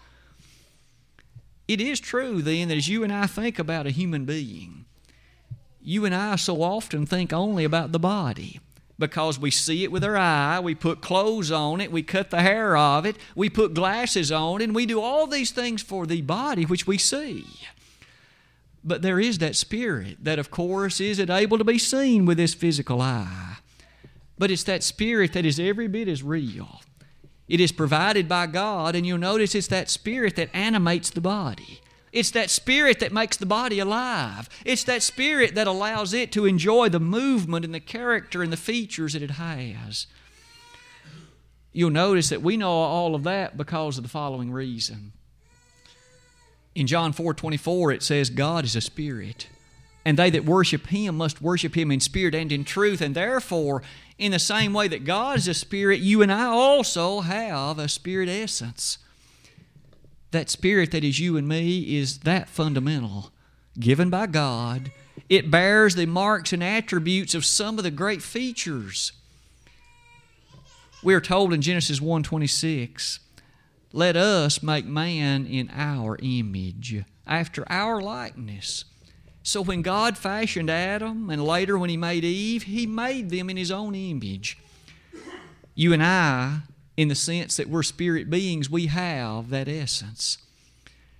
It 1.67 1.81
is 1.81 1.99
true, 1.99 2.41
then, 2.41 2.67
that 2.67 2.77
as 2.77 2.87
you 2.87 3.03
and 3.03 3.11
I 3.11 3.27
think 3.27 3.57
about 3.57 3.87
a 3.87 3.91
human 3.91 4.25
being, 4.25 4.85
you 5.81 6.05
and 6.05 6.13
I 6.13 6.35
so 6.35 6.61
often 6.61 7.05
think 7.05 7.33
only 7.33 7.63
about 7.63 7.91
the 7.91 7.99
body 7.99 8.59
because 8.97 9.37
we 9.37 9.51
see 9.51 9.83
it 9.83 9.91
with 9.91 10.03
our 10.03 10.15
eye, 10.15 10.59
we 10.59 10.73
put 10.73 11.01
clothes 11.01 11.51
on 11.51 11.81
it, 11.81 11.91
we 11.91 12.01
cut 12.01 12.29
the 12.29 12.41
hair 12.41 12.77
of 12.77 13.05
it, 13.05 13.17
we 13.35 13.49
put 13.49 13.73
glasses 13.73 14.31
on 14.31 14.61
and 14.61 14.73
we 14.73 14.85
do 14.85 15.01
all 15.01 15.27
these 15.27 15.51
things 15.51 15.81
for 15.81 16.05
the 16.05 16.21
body 16.21 16.65
which 16.65 16.87
we 16.87 16.97
see. 16.97 17.45
But 18.83 19.01
there 19.01 19.19
is 19.19 19.39
that 19.39 19.55
spirit 19.55 20.17
that, 20.23 20.39
of 20.39 20.51
course, 20.51 21.01
isn't 21.01 21.29
able 21.29 21.57
to 21.57 21.63
be 21.63 21.79
seen 21.79 22.25
with 22.25 22.37
this 22.37 22.53
physical 22.53 23.01
eye. 23.01 23.57
But 24.37 24.51
it's 24.51 24.63
that 24.63 24.83
spirit 24.83 25.33
that 25.33 25.45
is 25.45 25.59
every 25.59 25.87
bit 25.87 26.07
as 26.07 26.21
real. 26.21 26.81
It 27.47 27.59
is 27.59 27.71
provided 27.71 28.27
by 28.27 28.47
God, 28.47 28.95
and 28.95 29.05
you'll 29.05 29.17
notice 29.17 29.53
it's 29.53 29.67
that 29.67 29.89
spirit 29.89 30.35
that 30.35 30.49
animates 30.53 31.09
the 31.09 31.21
body. 31.21 31.81
It's 32.11 32.31
that 32.31 32.49
spirit 32.49 32.99
that 32.99 33.11
makes 33.11 33.37
the 33.37 33.45
body 33.45 33.79
alive. 33.79 34.47
It's 34.63 34.85
that 34.85 35.03
spirit 35.03 35.53
that 35.55 35.67
allows 35.67 36.13
it 36.13 36.31
to 36.31 36.45
enjoy 36.45 36.89
the 36.89 36.99
movement 36.99 37.65
and 37.65 37.73
the 37.73 37.79
character 37.79 38.41
and 38.41 38.53
the 38.53 38.57
features 38.57 39.13
that 39.13 39.21
it 39.21 39.31
has. 39.31 40.07
You'll 41.73 41.89
notice 41.89 42.29
that 42.29 42.41
we 42.41 42.55
know 42.55 42.71
all 42.71 43.15
of 43.15 43.23
that 43.23 43.57
because 43.57 43.97
of 43.97 44.03
the 44.03 44.09
following 44.09 44.49
reason. 44.49 45.11
In 46.73 46.87
John 46.87 47.11
4 47.11 47.33
24, 47.33 47.91
it 47.91 48.01
says, 48.01 48.29
God 48.29 48.63
is 48.63 48.77
a 48.77 48.81
spirit, 48.81 49.47
and 50.05 50.17
they 50.17 50.29
that 50.29 50.45
worship 50.45 50.87
him 50.87 51.17
must 51.17 51.41
worship 51.41 51.75
him 51.75 51.91
in 51.91 51.99
spirit 51.99 52.35
and 52.35 52.51
in 52.51 52.63
truth. 52.63 53.01
And 53.01 53.15
therefore, 53.15 53.81
in 54.17 54.31
the 54.31 54.39
same 54.39 54.71
way 54.71 54.87
that 54.87 55.03
God 55.03 55.39
is 55.39 55.47
a 55.47 55.53
spirit, 55.53 55.99
you 55.99 56.21
and 56.21 56.31
I 56.31 56.45
also 56.45 57.21
have 57.21 57.79
a 57.79 57.89
spirit 57.89 58.29
essence 58.29 58.99
that 60.35 60.49
spirit 60.49 60.91
that 60.91 61.03
is 61.03 61.17
you 61.17 61.37
and 61.37 61.47
me 61.47 61.97
is 61.97 62.19
that 62.19 62.49
fundamental, 62.49 63.31
given 63.79 64.09
by 64.09 64.27
God. 64.27 64.91
It 65.29 65.49
bears 65.49 65.95
the 65.95 66.05
marks 66.05 66.51
and 66.51 66.61
attributes 66.61 67.33
of 67.33 67.45
some 67.45 67.77
of 67.77 67.85
the 67.85 67.91
great 67.91 68.21
features. 68.21 69.13
We 71.01 71.13
are 71.13 71.21
told 71.21 71.53
in 71.53 71.61
Genesis 71.61 72.01
1:26, 72.01 73.19
"Let 73.93 74.17
us 74.17 74.61
make 74.61 74.85
man 74.85 75.45
in 75.45 75.69
our 75.73 76.17
image, 76.21 77.05
after 77.25 77.63
our 77.71 78.01
likeness." 78.01 78.83
So 79.45 79.61
when 79.61 79.83
God 79.83 80.17
fashioned 80.17 80.71
Adam 80.71 81.29
and 81.29 81.43
later 81.43 81.77
when 81.77 81.91
he 81.91 81.97
made 81.97 82.25
Eve, 82.25 82.63
he 82.63 82.87
made 82.87 83.29
them 83.29 83.47
in 83.47 83.57
his 83.57 83.69
own 83.69 83.93
image. 83.93 84.57
You 85.75 85.93
and 85.93 86.01
I 86.01 86.61
in 86.97 87.09
the 87.09 87.15
sense 87.15 87.55
that 87.57 87.69
we're 87.69 87.83
spirit 87.83 88.27
beings, 88.27 88.71
we 88.71 88.87
have 88.87 89.51
that 89.51 89.67
essence. 89.67 90.39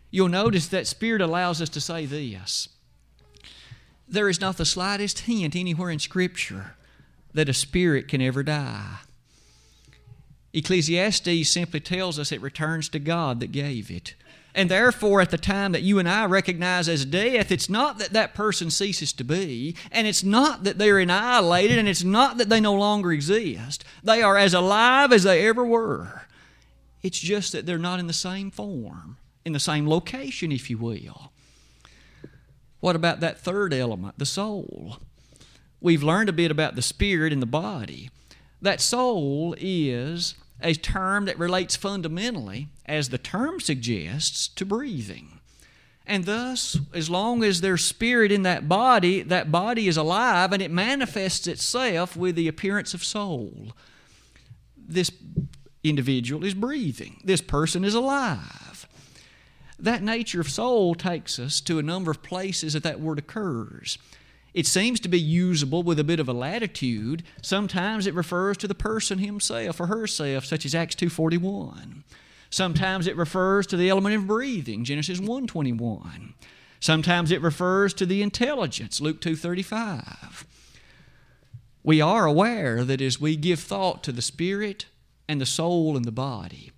You'll 0.09 0.29
notice 0.29 0.67
that 0.69 0.87
Spirit 0.87 1.21
allows 1.21 1.61
us 1.61 1.69
to 1.69 1.79
say 1.79 2.07
this 2.07 2.67
there 4.07 4.27
is 4.27 4.41
not 4.41 4.57
the 4.57 4.65
slightest 4.65 5.19
hint 5.19 5.55
anywhere 5.55 5.91
in 5.91 5.99
Scripture 5.99 6.75
that 7.35 7.49
a 7.49 7.53
spirit 7.53 8.07
can 8.07 8.21
ever 8.21 8.41
die. 8.41 9.01
Ecclesiastes 10.51 11.47
simply 11.47 11.79
tells 11.79 12.17
us 12.17 12.31
it 12.31 12.41
returns 12.41 12.89
to 12.89 12.97
God 12.97 13.39
that 13.39 13.51
gave 13.51 13.91
it. 13.91 14.15
And 14.55 14.71
therefore, 14.71 15.19
at 15.19 15.31
the 15.31 15.37
time 15.37 15.73
that 15.73 15.81
you 15.81 15.99
and 15.99 16.07
I 16.07 16.25
recognize 16.25 16.87
as 16.87 17.03
death, 17.03 17.51
it's 17.51 17.69
not 17.69 17.99
that 17.99 18.13
that 18.13 18.33
person 18.33 18.71
ceases 18.71 19.11
to 19.13 19.25
be, 19.25 19.75
and 19.91 20.07
it's 20.07 20.23
not 20.23 20.63
that 20.63 20.77
they're 20.77 20.97
annihilated, 20.97 21.77
and 21.77 21.89
it's 21.89 22.05
not 22.05 22.37
that 22.37 22.47
they 22.47 22.61
no 22.61 22.73
longer 22.73 23.11
exist. 23.11 23.83
They 24.01 24.21
are 24.21 24.37
as 24.37 24.53
alive 24.53 25.11
as 25.11 25.23
they 25.23 25.45
ever 25.45 25.65
were. 25.65 26.21
It's 27.03 27.19
just 27.19 27.51
that 27.51 27.65
they're 27.65 27.77
not 27.77 27.99
in 27.99 28.07
the 28.07 28.13
same 28.13 28.49
form, 28.49 29.17
in 29.43 29.51
the 29.51 29.59
same 29.59 29.89
location, 29.89 30.53
if 30.53 30.69
you 30.69 30.77
will. 30.77 31.33
What 32.79 32.95
about 32.95 33.19
that 33.19 33.37
third 33.37 33.73
element, 33.73 34.17
the 34.17 34.25
soul? 34.25 34.99
We've 35.81 36.01
learned 36.01 36.29
a 36.29 36.33
bit 36.33 36.49
about 36.49 36.75
the 36.75 36.81
spirit 36.81 37.33
and 37.33 37.41
the 37.41 37.45
body. 37.45 38.09
That 38.61 38.79
soul 38.79 39.53
is 39.59 40.35
a 40.61 40.73
term 40.73 41.25
that 41.25 41.37
relates 41.37 41.75
fundamentally, 41.75 42.69
as 42.85 43.09
the 43.09 43.17
term 43.17 43.59
suggests, 43.59 44.47
to 44.47 44.65
breathing. 44.65 45.39
And 46.07 46.25
thus, 46.25 46.77
as 46.93 47.09
long 47.09 47.43
as 47.43 47.61
there's 47.61 47.83
spirit 47.83 48.31
in 48.31 48.43
that 48.43 48.69
body, 48.69 49.21
that 49.23 49.51
body 49.51 49.87
is 49.87 49.97
alive 49.97 50.53
and 50.53 50.61
it 50.61 50.71
manifests 50.71 51.47
itself 51.47 52.15
with 52.15 52.35
the 52.35 52.47
appearance 52.47 52.93
of 52.93 53.03
soul. 53.03 53.73
This 54.77 55.11
individual 55.83 56.43
is 56.43 56.53
breathing, 56.53 57.21
this 57.23 57.41
person 57.41 57.83
is 57.83 57.95
alive. 57.95 58.87
That 59.77 60.03
nature 60.03 60.39
of 60.39 60.49
soul 60.49 60.95
takes 60.95 61.37
us 61.37 61.59
to 61.61 61.79
a 61.79 61.83
number 61.83 62.09
of 62.09 62.23
places 62.23 62.73
that 62.73 62.83
that 62.83 63.01
word 63.01 63.19
occurs. 63.19 63.97
It 64.55 64.65
seems 64.65 65.01
to 65.01 65.09
be 65.09 65.19
usable 65.19 65.83
with 65.83 65.99
a 65.99 66.03
bit 66.05 66.21
of 66.21 66.29
a 66.29 66.33
latitude. 66.33 67.23
Sometimes 67.41 68.07
it 68.07 68.13
refers 68.13 68.55
to 68.57 68.69
the 68.69 68.73
person 68.73 69.19
himself 69.19 69.81
or 69.81 69.87
herself, 69.87 70.45
such 70.45 70.65
as 70.65 70.73
Acts 70.73 70.95
2:41. 70.95 72.05
Sometimes 72.49 73.05
it 73.05 73.17
refers 73.17 73.67
to 73.67 73.75
the 73.75 73.89
element 73.89 74.15
of 74.15 74.27
breathing, 74.27 74.85
Genesis 74.85 75.19
1:21. 75.19 76.35
Sometimes 76.79 77.31
it 77.31 77.41
refers 77.41 77.93
to 77.95 78.05
the 78.05 78.21
intelligence, 78.21 79.01
Luke 79.01 79.19
2:35. 79.19 80.45
We 81.83 81.99
are 81.99 82.25
aware 82.25 82.85
that 82.85 83.01
as 83.01 83.19
we 83.19 83.35
give 83.35 83.59
thought 83.59 84.03
to 84.05 84.13
the 84.13 84.21
spirit 84.21 84.85
and 85.27 85.41
the 85.41 85.45
soul 85.45 85.97
and 85.97 86.05
the 86.05 86.13
body, 86.13 86.71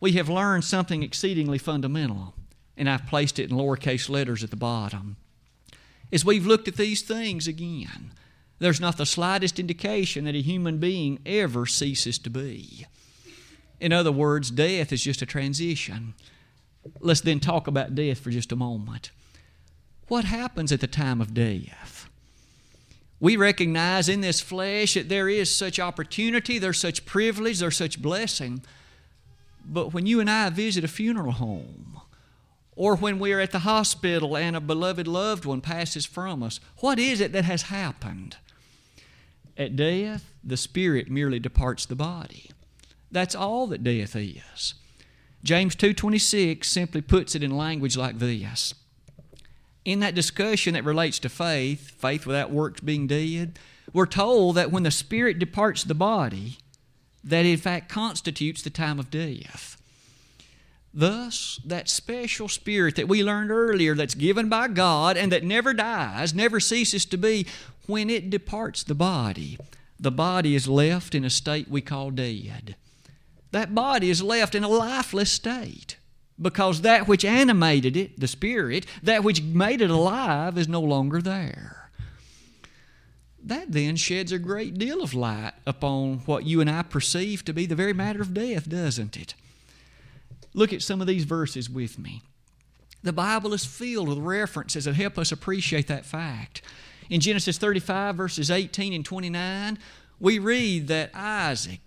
we 0.00 0.12
have 0.12 0.28
learned 0.28 0.64
something 0.64 1.04
exceedingly 1.04 1.58
fundamental, 1.58 2.34
and 2.76 2.90
I've 2.90 3.06
placed 3.06 3.38
it 3.38 3.48
in 3.48 3.56
lowercase 3.56 4.08
letters 4.08 4.42
at 4.42 4.50
the 4.50 4.56
bottom. 4.56 5.18
As 6.12 6.24
we've 6.24 6.46
looked 6.46 6.68
at 6.68 6.76
these 6.76 7.02
things 7.02 7.48
again, 7.48 8.12
there's 8.58 8.80
not 8.80 8.96
the 8.96 9.06
slightest 9.06 9.58
indication 9.58 10.24
that 10.24 10.34
a 10.34 10.40
human 10.40 10.78
being 10.78 11.18
ever 11.26 11.66
ceases 11.66 12.18
to 12.20 12.30
be. 12.30 12.86
In 13.80 13.92
other 13.92 14.12
words, 14.12 14.50
death 14.50 14.92
is 14.92 15.02
just 15.02 15.22
a 15.22 15.26
transition. 15.26 16.14
Let's 17.00 17.20
then 17.20 17.40
talk 17.40 17.66
about 17.66 17.94
death 17.94 18.18
for 18.18 18.30
just 18.30 18.52
a 18.52 18.56
moment. 18.56 19.10
What 20.08 20.24
happens 20.24 20.72
at 20.72 20.80
the 20.80 20.86
time 20.86 21.20
of 21.20 21.34
death? 21.34 22.08
We 23.18 23.36
recognize 23.36 24.08
in 24.08 24.20
this 24.20 24.40
flesh 24.40 24.94
that 24.94 25.08
there 25.08 25.28
is 25.28 25.54
such 25.54 25.80
opportunity, 25.80 26.58
there's 26.58 26.78
such 26.78 27.06
privilege, 27.06 27.58
there's 27.58 27.76
such 27.76 28.00
blessing. 28.00 28.62
But 29.64 29.92
when 29.92 30.06
you 30.06 30.20
and 30.20 30.30
I 30.30 30.50
visit 30.50 30.84
a 30.84 30.88
funeral 30.88 31.32
home, 31.32 31.95
or 32.76 32.94
when 32.94 33.18
we're 33.18 33.40
at 33.40 33.50
the 33.50 33.60
hospital 33.60 34.36
and 34.36 34.54
a 34.54 34.60
beloved 34.60 35.08
loved 35.08 35.46
one 35.46 35.62
passes 35.62 36.04
from 36.06 36.42
us. 36.42 36.60
What 36.78 36.98
is 36.98 37.20
it 37.20 37.32
that 37.32 37.46
has 37.46 37.62
happened? 37.62 38.36
At 39.56 39.74
death, 39.74 40.30
the 40.44 40.58
spirit 40.58 41.10
merely 41.10 41.38
departs 41.38 41.86
the 41.86 41.96
body. 41.96 42.50
That's 43.10 43.34
all 43.34 43.66
that 43.68 43.82
death 43.82 44.14
is. 44.14 44.74
James 45.42 45.74
2:26 45.74 46.68
simply 46.68 47.00
puts 47.00 47.34
it 47.34 47.42
in 47.42 47.56
language 47.56 47.96
like 47.96 48.18
this. 48.18 48.74
In 49.84 50.00
that 50.00 50.14
discussion 50.14 50.74
that 50.74 50.84
relates 50.84 51.18
to 51.20 51.28
faith, 51.28 51.90
faith 51.90 52.26
without 52.26 52.50
works 52.50 52.80
being 52.80 53.06
dead, 53.06 53.58
we're 53.92 54.06
told 54.06 54.56
that 54.56 54.72
when 54.72 54.82
the 54.82 54.90
spirit 54.90 55.38
departs 55.38 55.84
the 55.84 55.94
body, 55.94 56.58
that 57.24 57.46
in 57.46 57.56
fact 57.56 57.88
constitutes 57.88 58.62
the 58.62 58.70
time 58.70 58.98
of 58.98 59.10
death. 59.10 59.80
Thus, 60.98 61.60
that 61.66 61.90
special 61.90 62.48
spirit 62.48 62.96
that 62.96 63.06
we 63.06 63.22
learned 63.22 63.50
earlier 63.50 63.94
that's 63.94 64.14
given 64.14 64.48
by 64.48 64.68
God 64.68 65.18
and 65.18 65.30
that 65.30 65.44
never 65.44 65.74
dies, 65.74 66.32
never 66.32 66.58
ceases 66.58 67.04
to 67.06 67.18
be, 67.18 67.46
when 67.86 68.08
it 68.08 68.30
departs 68.30 68.82
the 68.82 68.94
body, 68.94 69.58
the 70.00 70.10
body 70.10 70.54
is 70.54 70.66
left 70.66 71.14
in 71.14 71.22
a 71.22 71.28
state 71.28 71.68
we 71.68 71.82
call 71.82 72.10
dead. 72.10 72.76
That 73.52 73.74
body 73.74 74.08
is 74.08 74.22
left 74.22 74.54
in 74.54 74.64
a 74.64 74.68
lifeless 74.68 75.30
state 75.30 75.98
because 76.40 76.80
that 76.80 77.06
which 77.06 77.26
animated 77.26 77.94
it, 77.94 78.18
the 78.18 78.26
spirit, 78.26 78.86
that 79.02 79.22
which 79.22 79.42
made 79.42 79.82
it 79.82 79.90
alive, 79.90 80.56
is 80.56 80.66
no 80.66 80.80
longer 80.80 81.20
there. 81.20 81.90
That 83.44 83.72
then 83.72 83.96
sheds 83.96 84.32
a 84.32 84.38
great 84.38 84.78
deal 84.78 85.02
of 85.02 85.12
light 85.12 85.52
upon 85.66 86.20
what 86.20 86.46
you 86.46 86.62
and 86.62 86.70
I 86.70 86.80
perceive 86.82 87.44
to 87.44 87.52
be 87.52 87.66
the 87.66 87.76
very 87.76 87.92
matter 87.92 88.22
of 88.22 88.32
death, 88.32 88.66
doesn't 88.66 89.18
it? 89.18 89.34
Look 90.56 90.72
at 90.72 90.82
some 90.82 91.02
of 91.02 91.06
these 91.06 91.24
verses 91.24 91.68
with 91.68 91.98
me. 91.98 92.22
The 93.02 93.12
Bible 93.12 93.52
is 93.52 93.66
filled 93.66 94.08
with 94.08 94.18
references 94.18 94.86
that 94.86 94.94
help 94.94 95.18
us 95.18 95.30
appreciate 95.30 95.86
that 95.88 96.06
fact. 96.06 96.62
In 97.10 97.20
Genesis 97.20 97.58
35, 97.58 98.16
verses 98.16 98.50
18 98.50 98.94
and 98.94 99.04
29, 99.04 99.78
we 100.18 100.38
read 100.38 100.88
that 100.88 101.10
Isaac 101.14 101.80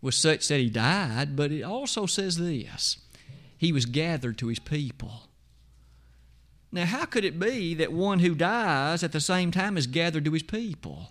was 0.00 0.16
such 0.16 0.46
that 0.46 0.60
he 0.60 0.70
died, 0.70 1.34
but 1.34 1.50
it 1.50 1.62
also 1.62 2.06
says 2.06 2.36
this 2.36 2.98
he 3.58 3.72
was 3.72 3.84
gathered 3.84 4.38
to 4.38 4.46
his 4.46 4.60
people. 4.60 5.22
Now, 6.70 6.84
how 6.84 7.04
could 7.04 7.24
it 7.24 7.40
be 7.40 7.74
that 7.74 7.92
one 7.92 8.20
who 8.20 8.34
dies 8.34 9.02
at 9.02 9.10
the 9.10 9.20
same 9.20 9.50
time 9.50 9.76
is 9.76 9.88
gathered 9.88 10.24
to 10.26 10.32
his 10.32 10.44
people? 10.44 11.10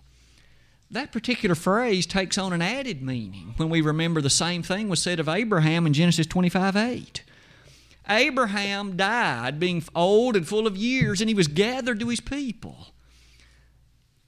That 0.90 1.12
particular 1.12 1.54
phrase 1.54 2.06
takes 2.06 2.38
on 2.38 2.52
an 2.52 2.62
added 2.62 3.02
meaning 3.02 3.54
when 3.56 3.68
we 3.68 3.80
remember 3.80 4.20
the 4.20 4.30
same 4.30 4.62
thing 4.62 4.88
was 4.88 5.02
said 5.02 5.18
of 5.18 5.28
Abraham 5.28 5.86
in 5.86 5.92
Genesis 5.92 6.26
25 6.26 6.76
8. 6.76 7.22
Abraham 8.08 8.96
died 8.96 9.58
being 9.58 9.82
old 9.94 10.36
and 10.36 10.46
full 10.46 10.66
of 10.66 10.76
years, 10.76 11.20
and 11.20 11.28
he 11.28 11.34
was 11.34 11.48
gathered 11.48 11.98
to 12.00 12.08
his 12.08 12.20
people. 12.20 12.88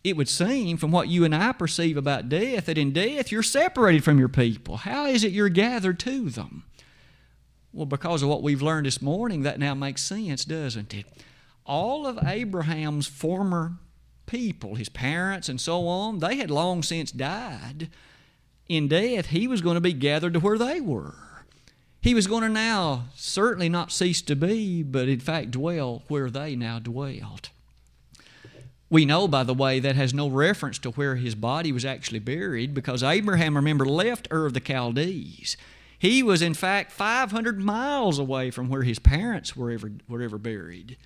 It 0.02 0.16
would 0.16 0.28
seem, 0.28 0.78
from 0.78 0.90
what 0.90 1.08
you 1.08 1.24
and 1.24 1.34
I 1.34 1.52
perceive 1.52 1.96
about 1.96 2.28
death, 2.28 2.66
that 2.66 2.78
in 2.78 2.92
death 2.92 3.30
you're 3.30 3.42
separated 3.42 4.02
from 4.02 4.18
your 4.18 4.28
people. 4.28 4.78
How 4.78 5.06
is 5.06 5.22
it 5.22 5.32
you're 5.32 5.48
gathered 5.48 6.00
to 6.00 6.30
them? 6.30 6.64
Well, 7.72 7.86
because 7.86 8.22
of 8.22 8.28
what 8.28 8.42
we've 8.42 8.62
learned 8.62 8.86
this 8.86 9.02
morning, 9.02 9.42
that 9.42 9.60
now 9.60 9.74
makes 9.74 10.02
sense, 10.02 10.44
doesn't 10.44 10.94
it? 10.94 11.06
All 11.64 12.06
of 12.06 12.18
Abraham's 12.26 13.06
former 13.06 13.74
people, 14.28 14.76
his 14.76 14.88
parents 14.88 15.48
and 15.48 15.60
so 15.60 15.88
on, 15.88 16.20
they 16.20 16.36
had 16.36 16.50
long 16.50 16.84
since 16.84 17.10
died. 17.10 17.90
In 18.68 18.86
death, 18.86 19.26
he 19.26 19.48
was 19.48 19.62
going 19.62 19.74
to 19.74 19.80
be 19.80 19.92
gathered 19.92 20.34
to 20.34 20.40
where 20.40 20.58
they 20.58 20.80
were. 20.80 21.14
He 22.00 22.14
was 22.14 22.28
going 22.28 22.42
to 22.44 22.48
now 22.48 23.06
certainly 23.16 23.68
not 23.68 23.90
cease 23.90 24.22
to 24.22 24.36
be, 24.36 24.84
but 24.84 25.08
in 25.08 25.18
fact 25.18 25.50
dwell 25.50 26.04
where 26.06 26.30
they 26.30 26.54
now 26.54 26.78
dwelt. 26.78 27.50
We 28.90 29.04
know, 29.04 29.26
by 29.26 29.42
the 29.42 29.54
way, 29.54 29.80
that 29.80 29.96
has 29.96 30.14
no 30.14 30.28
reference 30.28 30.78
to 30.80 30.92
where 30.92 31.16
his 31.16 31.34
body 31.34 31.72
was 31.72 31.84
actually 31.84 32.20
buried 32.20 32.72
because 32.72 33.02
Abraham, 33.02 33.56
remember, 33.56 33.84
left 33.84 34.28
Ur 34.30 34.46
of 34.46 34.54
the 34.54 34.60
Chaldees. 34.60 35.56
He 35.98 36.22
was, 36.22 36.40
in 36.40 36.54
fact, 36.54 36.92
500 36.92 37.60
miles 37.60 38.18
away 38.18 38.50
from 38.50 38.68
where 38.68 38.84
his 38.84 38.98
parents 38.98 39.56
were 39.56 39.70
ever, 39.70 39.92
were 40.08 40.22
ever 40.22 40.38
buried 40.38 40.96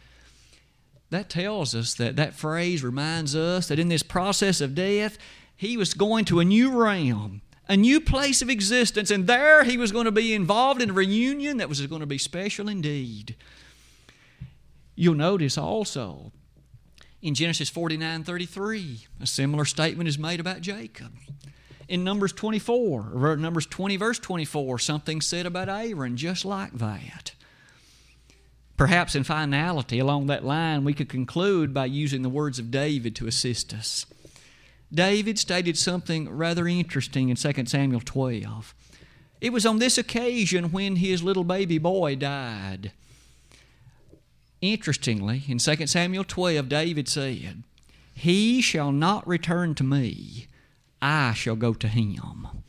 that 1.12 1.28
tells 1.28 1.74
us 1.74 1.94
that 1.94 2.16
that 2.16 2.34
phrase 2.34 2.82
reminds 2.82 3.36
us 3.36 3.68
that 3.68 3.78
in 3.78 3.88
this 3.88 4.02
process 4.02 4.60
of 4.60 4.74
death, 4.74 5.16
he 5.56 5.76
was 5.76 5.94
going 5.94 6.24
to 6.24 6.40
a 6.40 6.44
new 6.44 6.70
realm, 6.70 7.42
a 7.68 7.76
new 7.76 8.00
place 8.00 8.42
of 8.42 8.50
existence, 8.50 9.10
and 9.10 9.26
there 9.26 9.64
he 9.64 9.76
was 9.76 9.92
going 9.92 10.06
to 10.06 10.12
be 10.12 10.34
involved 10.34 10.82
in 10.82 10.90
a 10.90 10.94
reunion 10.94 11.58
that 11.58 11.68
was 11.68 11.86
going 11.86 12.00
to 12.00 12.06
be 12.06 12.18
special 12.18 12.68
indeed. 12.68 13.36
You'll 14.94 15.14
notice 15.14 15.56
also 15.56 16.32
in 17.20 17.34
Genesis 17.34 17.68
49 17.68 18.24
33, 18.24 19.06
a 19.20 19.26
similar 19.26 19.64
statement 19.64 20.08
is 20.08 20.18
made 20.18 20.40
about 20.40 20.60
Jacob. 20.60 21.12
In 21.88 22.04
Numbers 22.04 22.32
24, 22.32 23.12
or 23.14 23.36
Numbers 23.36 23.66
20, 23.66 23.96
verse 23.96 24.18
24, 24.18 24.78
something 24.78 25.20
said 25.20 25.46
about 25.46 25.68
Aaron 25.68 26.16
just 26.16 26.44
like 26.44 26.72
that. 26.72 27.32
Perhaps 28.82 29.14
in 29.14 29.22
finality, 29.22 30.00
along 30.00 30.26
that 30.26 30.44
line, 30.44 30.82
we 30.82 30.92
could 30.92 31.08
conclude 31.08 31.72
by 31.72 31.84
using 31.84 32.22
the 32.22 32.28
words 32.28 32.58
of 32.58 32.72
David 32.72 33.14
to 33.14 33.28
assist 33.28 33.72
us. 33.72 34.06
David 34.92 35.38
stated 35.38 35.78
something 35.78 36.28
rather 36.28 36.66
interesting 36.66 37.28
in 37.28 37.36
2 37.36 37.66
Samuel 37.66 38.00
12. 38.04 38.74
It 39.40 39.52
was 39.52 39.64
on 39.64 39.78
this 39.78 39.98
occasion 39.98 40.72
when 40.72 40.96
his 40.96 41.22
little 41.22 41.44
baby 41.44 41.78
boy 41.78 42.16
died. 42.16 42.90
Interestingly, 44.60 45.44
in 45.46 45.58
2 45.58 45.86
Samuel 45.86 46.24
12, 46.24 46.68
David 46.68 47.08
said, 47.08 47.62
He 48.12 48.60
shall 48.60 48.90
not 48.90 49.24
return 49.28 49.76
to 49.76 49.84
me, 49.84 50.48
I 51.00 51.34
shall 51.34 51.54
go 51.54 51.72
to 51.72 51.86
him. 51.86 52.61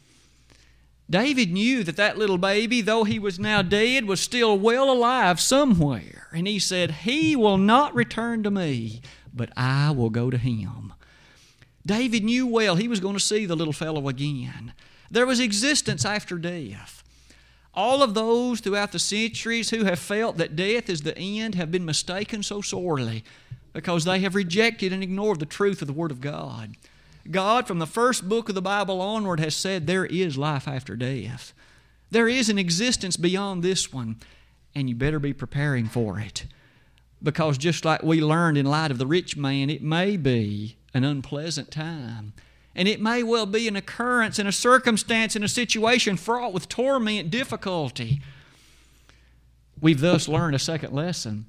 David 1.14 1.52
knew 1.52 1.84
that 1.84 1.96
that 1.98 2.18
little 2.18 2.40
baby, 2.40 2.82
though 2.82 3.04
he 3.04 3.20
was 3.20 3.38
now 3.38 3.62
dead, 3.62 4.06
was 4.06 4.20
still 4.20 4.58
well 4.58 4.90
alive 4.90 5.40
somewhere. 5.40 6.28
And 6.34 6.48
he 6.48 6.58
said, 6.58 6.90
He 6.90 7.36
will 7.36 7.60
not 7.60 7.94
return 7.94 8.42
to 8.42 8.50
me, 8.50 9.00
but 9.32 9.52
I 9.56 9.92
will 9.92 10.10
go 10.10 10.32
to 10.32 10.40
him. 10.40 10.92
David 11.86 12.24
knew 12.24 12.48
well 12.48 12.78
he 12.78 12.88
was 12.88 13.00
going 13.00 13.14
to 13.14 13.20
see 13.20 13.46
the 13.46 13.56
little 13.56 13.74
fellow 13.74 14.08
again. 14.08 14.74
There 15.12 15.28
was 15.28 15.40
existence 15.40 16.04
after 16.04 16.40
death. 16.40 17.04
All 17.76 18.02
of 18.02 18.16
those 18.16 18.60
throughout 18.60 18.92
the 18.92 18.98
centuries 18.98 19.70
who 19.70 19.84
have 19.84 20.00
felt 20.00 20.38
that 20.38 20.56
death 20.56 20.90
is 20.90 21.04
the 21.04 21.16
end 21.16 21.54
have 21.54 21.70
been 21.70 21.86
mistaken 21.86 22.42
so 22.42 22.62
sorely 22.62 23.24
because 23.72 24.06
they 24.06 24.18
have 24.22 24.34
rejected 24.34 24.92
and 24.92 25.04
ignored 25.04 25.40
the 25.40 25.46
truth 25.46 25.84
of 25.84 25.88
the 25.88 25.94
Word 25.94 26.10
of 26.10 26.22
God. 26.22 26.76
God, 27.32 27.68
from 27.68 27.80
the 27.80 27.88
first 27.88 28.28
book 28.28 28.50
of 28.50 28.56
the 28.56 28.62
Bible 28.62 29.02
onward, 29.02 29.40
has 29.40 29.56
said 29.56 29.88
there 29.88 30.06
is 30.06 30.38
life 30.38 30.68
after 30.68 30.96
death. 30.96 31.54
There 32.12 32.28
is 32.28 32.50
an 32.50 32.60
existence 32.60 33.18
beyond 33.18 33.64
this 33.64 33.94
one, 33.94 34.18
and 34.76 34.90
you 34.90 34.96
better 34.96 35.20
be 35.20 35.34
preparing 35.34 35.88
for 35.88 36.20
it. 36.20 36.46
Because 37.22 37.58
just 37.58 37.86
like 37.86 38.04
we 38.04 38.22
learned 38.22 38.58
in 38.58 38.66
light 38.66 38.92
of 38.92 38.98
the 38.98 39.08
rich 39.08 39.38
man, 39.38 39.70
it 39.70 39.82
may 39.82 40.18
be 40.18 40.78
an 40.94 41.04
unpleasant 41.04 41.72
time. 41.72 42.34
And 42.76 42.88
it 42.88 43.02
may 43.02 43.24
well 43.24 43.46
be 43.46 43.68
an 43.68 43.76
occurrence 43.76 44.40
in 44.40 44.48
a 44.48 44.52
circumstance, 44.52 45.36
in 45.36 45.44
a 45.44 45.48
situation 45.48 46.18
fraught 46.18 46.54
with 46.54 46.68
torment, 46.68 47.32
difficulty. 47.32 48.22
We've 49.80 50.02
thus 50.02 50.28
learned 50.28 50.56
a 50.56 50.60
second 50.60 50.94
lesson. 50.94 51.46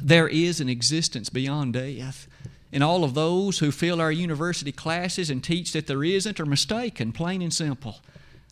There 0.00 0.28
is 0.28 0.60
an 0.60 0.68
existence 0.68 1.30
beyond 1.30 1.74
death. 1.74 2.26
And 2.74 2.82
all 2.82 3.04
of 3.04 3.14
those 3.14 3.60
who 3.60 3.70
fill 3.70 4.00
our 4.00 4.10
university 4.10 4.72
classes 4.72 5.30
and 5.30 5.42
teach 5.42 5.72
that 5.72 5.86
there 5.86 6.02
isn't 6.02 6.40
are 6.40 6.44
mistaken, 6.44 7.12
plain 7.12 7.40
and 7.40 7.54
simple. 7.54 8.00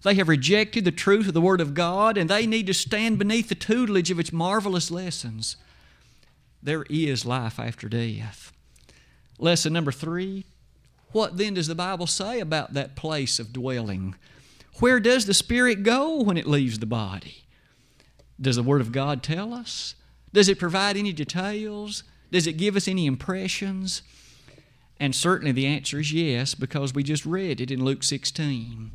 They 0.04 0.14
have 0.14 0.28
rejected 0.28 0.84
the 0.84 0.92
truth 0.92 1.26
of 1.26 1.34
the 1.34 1.40
Word 1.40 1.60
of 1.60 1.74
God, 1.74 2.16
and 2.16 2.30
they 2.30 2.46
need 2.46 2.68
to 2.68 2.74
stand 2.74 3.18
beneath 3.18 3.48
the 3.48 3.56
tutelage 3.56 4.12
of 4.12 4.20
its 4.20 4.32
marvelous 4.32 4.92
lessons. 4.92 5.56
There 6.62 6.86
is 6.88 7.26
life 7.26 7.58
after 7.58 7.88
death. 7.88 8.52
Lesson 9.40 9.72
number 9.72 9.90
three 9.90 10.44
what 11.10 11.36
then 11.36 11.54
does 11.54 11.66
the 11.66 11.74
Bible 11.74 12.06
say 12.06 12.38
about 12.38 12.74
that 12.74 12.94
place 12.94 13.40
of 13.40 13.52
dwelling? 13.52 14.14
Where 14.78 15.00
does 15.00 15.26
the 15.26 15.34
spirit 15.34 15.82
go 15.82 16.22
when 16.22 16.36
it 16.36 16.46
leaves 16.46 16.78
the 16.78 16.86
body? 16.86 17.42
Does 18.40 18.54
the 18.54 18.62
Word 18.62 18.80
of 18.80 18.92
God 18.92 19.22
tell 19.22 19.52
us? 19.52 19.96
Does 20.32 20.48
it 20.48 20.60
provide 20.60 20.96
any 20.96 21.12
details? 21.12 22.04
Does 22.32 22.46
it 22.46 22.56
give 22.56 22.74
us 22.74 22.88
any 22.88 23.06
impressions? 23.06 24.02
And 24.98 25.14
certainly 25.14 25.52
the 25.52 25.66
answer 25.66 26.00
is 26.00 26.12
yes, 26.12 26.54
because 26.54 26.94
we 26.94 27.02
just 27.02 27.26
read 27.26 27.60
it 27.60 27.70
in 27.70 27.84
Luke 27.84 28.02
16. 28.02 28.90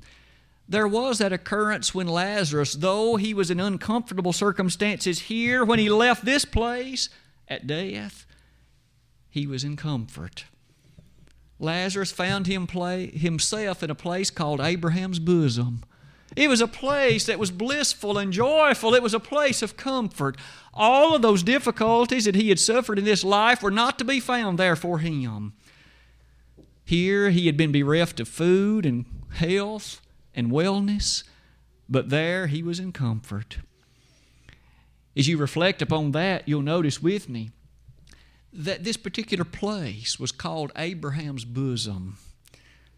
There 0.67 0.88
was 0.88 1.19
that 1.19 1.32
occurrence 1.32 1.93
when 1.93 2.08
Lazarus, 2.08 2.73
though 2.73 3.15
he 3.15 3.34
was 3.34 3.52
in 3.52 3.60
uncomfortable 3.60 4.34
circumstances 4.34 5.19
here, 5.19 5.63
when 5.63 5.80
he 5.80 5.88
left 5.88 6.26
this 6.26 6.45
place 6.45 7.10
at 7.47 7.67
death, 7.67 8.26
he 9.30 9.45
was 9.45 9.63
in 9.63 9.76
comfort. 9.76 10.45
Lazarus 11.60 12.12
found 12.12 12.47
him 12.47 12.65
play, 12.65 13.08
himself 13.12 13.84
in 13.84 13.91
a 13.91 13.95
place 13.95 14.32
called 14.32 14.60
Abraham's 14.60 15.19
bosom. 15.19 15.84
It 16.36 16.50
was 16.50 16.62
a 16.62 16.68
place 16.68 17.26
that 17.26 17.40
was 17.40 17.52
blissful 17.52 18.18
and 18.18 18.34
joyful. 18.34 18.94
It 18.94 19.02
was 19.02 19.13
a 19.13 19.20
place 19.20 19.62
of 19.62 19.78
comfort. 19.78 20.38
All 20.74 21.16
of 21.16 21.22
those 21.22 21.42
difficulties 21.42 22.26
that 22.26 22.36
he 22.36 22.50
had 22.50 22.60
suffered 22.60 23.00
in 23.00 23.06
this 23.06 23.24
life 23.24 23.63
were 23.63 23.72
not 23.72 23.98
to 24.00 24.06
be 24.06 24.20
found 24.20 24.60
there 24.60 24.76
for 24.76 25.00
him. 25.00 25.54
Here 26.86 27.30
he 27.30 27.48
had 27.48 27.58
been 27.58 27.72
bereft 27.72 28.20
of 28.20 28.28
food 28.28 28.86
and 28.86 29.06
health 29.32 30.02
and 30.36 30.52
wellness, 30.52 31.24
but 31.90 32.10
there 32.10 32.48
he 32.48 32.62
was 32.62 32.80
in 32.80 32.92
comfort. 32.92 33.58
As 35.16 35.28
you 35.28 35.38
reflect 35.38 35.82
upon 35.82 36.12
that, 36.12 36.48
you'll 36.48 36.62
notice 36.62 37.02
with 37.02 37.28
me 37.28 37.50
that 38.54 38.84
this 38.84 38.98
particular 38.98 39.44
place 39.44 40.20
was 40.20 40.32
called 40.32 40.72
Abraham's 40.78 41.46
bosom. 41.46 42.18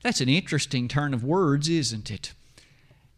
That's 0.03 0.21
an 0.21 0.29
interesting 0.29 0.87
turn 0.87 1.13
of 1.13 1.23
words, 1.23 1.69
isn't 1.69 2.11
it? 2.11 2.33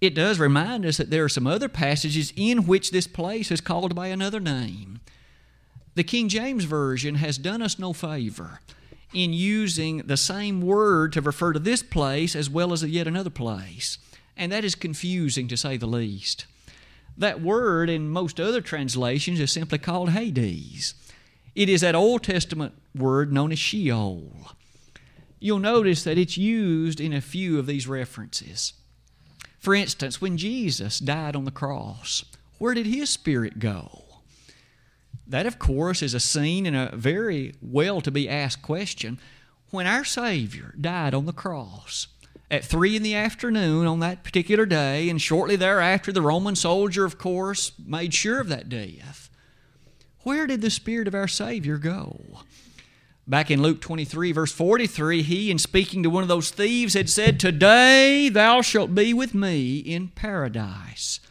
It 0.02 0.16
does 0.16 0.40
remind 0.40 0.84
us 0.84 0.98
that 0.98 1.12
there 1.12 1.24
are 1.24 1.30
some 1.30 1.46
other 1.46 1.70
passages 1.70 2.34
in 2.36 2.66
which 2.66 2.90
this 2.90 3.06
place 3.06 3.52
is 3.52 3.62
called 3.62 3.94
by 3.94 4.08
another 4.08 4.40
name. 4.40 5.00
The 5.94 6.04
King 6.04 6.28
James 6.28 6.64
Version 6.64 7.16
has 7.16 7.38
done 7.38 7.62
us 7.62 7.78
no 7.78 7.94
favor 7.94 8.62
in 9.14 9.32
using 9.32 10.00
the 10.00 10.18
same 10.18 10.62
word 10.62 11.14
to 11.14 11.22
refer 11.22 11.54
to 11.54 11.60
this 11.60 11.84
place 11.84 12.36
as 12.36 12.50
well 12.50 12.74
as 12.74 12.84
yet 12.84 13.06
another 13.06 13.30
place, 13.30 14.00
and 14.36 14.52
that 14.52 14.64
is 14.64 14.74
confusing 14.74 15.48
to 15.50 15.58
say 15.58 15.78
the 15.78 15.86
least. 15.86 16.48
That 17.16 17.42
word 17.42 17.88
in 17.88 18.10
most 18.10 18.40
other 18.40 18.62
translations 18.62 19.40
is 19.40 19.52
simply 19.52 19.78
called 19.78 20.12
Hades. 20.12 20.96
It 21.54 21.70
is 21.70 21.82
that 21.82 21.94
Old 21.94 22.24
Testament 22.24 22.74
word 22.96 23.32
known 23.32 23.52
as 23.52 23.60
Sheol. 23.60 24.54
You'll 25.40 25.60
notice 25.60 26.04
that 26.06 26.18
it's 26.18 26.38
used 26.38 27.00
in 27.00 27.14
a 27.14 27.22
few 27.22 27.60
of 27.60 27.68
these 27.68 27.88
references. 27.88 28.74
For 29.62 29.76
instance, 29.76 30.20
when 30.20 30.38
Jesus 30.38 30.98
died 30.98 31.36
on 31.36 31.46
the 31.46 31.52
cross, 31.52 32.26
where 32.58 32.74
did 32.74 32.88
his 32.88 33.12
spirit 33.12 33.60
go? 33.60 34.06
That, 35.28 35.46
of 35.46 35.60
course, 35.60 36.02
is 36.02 36.16
a 36.16 36.20
scene 36.20 36.66
and 36.66 36.76
a 36.76 36.96
very 36.96 37.54
well 37.62 38.02
to 38.02 38.10
be 38.10 38.28
asked 38.28 38.64
question. 38.64 39.20
When 39.70 39.86
our 39.86 40.04
Savior 40.04 40.74
died 40.82 41.14
on 41.14 41.28
the 41.28 41.32
cross, 41.32 42.08
at 42.50 42.66
three 42.66 42.96
in 42.96 43.04
the 43.04 43.14
afternoon 43.14 43.86
on 43.86 44.00
that 44.00 44.24
particular 44.24 44.66
day, 44.66 45.10
and 45.10 45.22
shortly 45.22 45.56
thereafter, 45.56 46.12
the 46.12 46.24
Roman 46.24 46.56
soldier, 46.56 47.06
of 47.06 47.20
course, 47.20 47.72
made 47.86 48.16
sure 48.16 48.40
of 48.40 48.50
that 48.50 48.68
death. 48.68 49.30
Where 50.24 50.48
did 50.48 50.62
the 50.62 50.72
Spirit 50.72 51.08
of 51.08 51.16
our 51.16 51.28
Savior 51.28 51.78
go? 51.78 52.20
Back 53.32 53.50
in 53.50 53.62
Luke 53.62 53.80
23, 53.80 54.34
verse 54.34 54.52
43, 54.52 55.22
he, 55.22 55.50
in 55.52 55.58
speaking 55.58 56.04
to 56.04 56.10
one 56.10 56.22
of 56.22 56.28
those 56.28 56.50
thieves, 56.50 56.96
had 56.96 57.10
said, 57.10 57.40
Today 57.40 58.28
thou 58.28 58.62
shalt 58.62 58.94
be 58.94 59.14
with 59.14 59.34
me 59.34 59.78
in 59.78 60.10
paradise. 60.10 61.22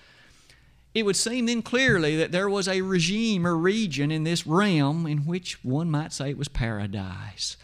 It 0.94 1.04
would 1.04 1.14
seem 1.14 1.44
then 1.44 1.60
clearly 1.60 2.16
that 2.16 2.32
there 2.32 2.48
was 2.48 2.68
a 2.68 2.80
regime 2.80 3.46
or 3.46 3.54
region 3.54 4.10
in 4.10 4.24
this 4.24 4.46
realm 4.46 5.06
in 5.06 5.26
which 5.26 5.62
one 5.62 5.90
might 5.90 6.14
say 6.14 6.30
it 6.30 6.38
was 6.38 6.48
paradise. 6.48 7.58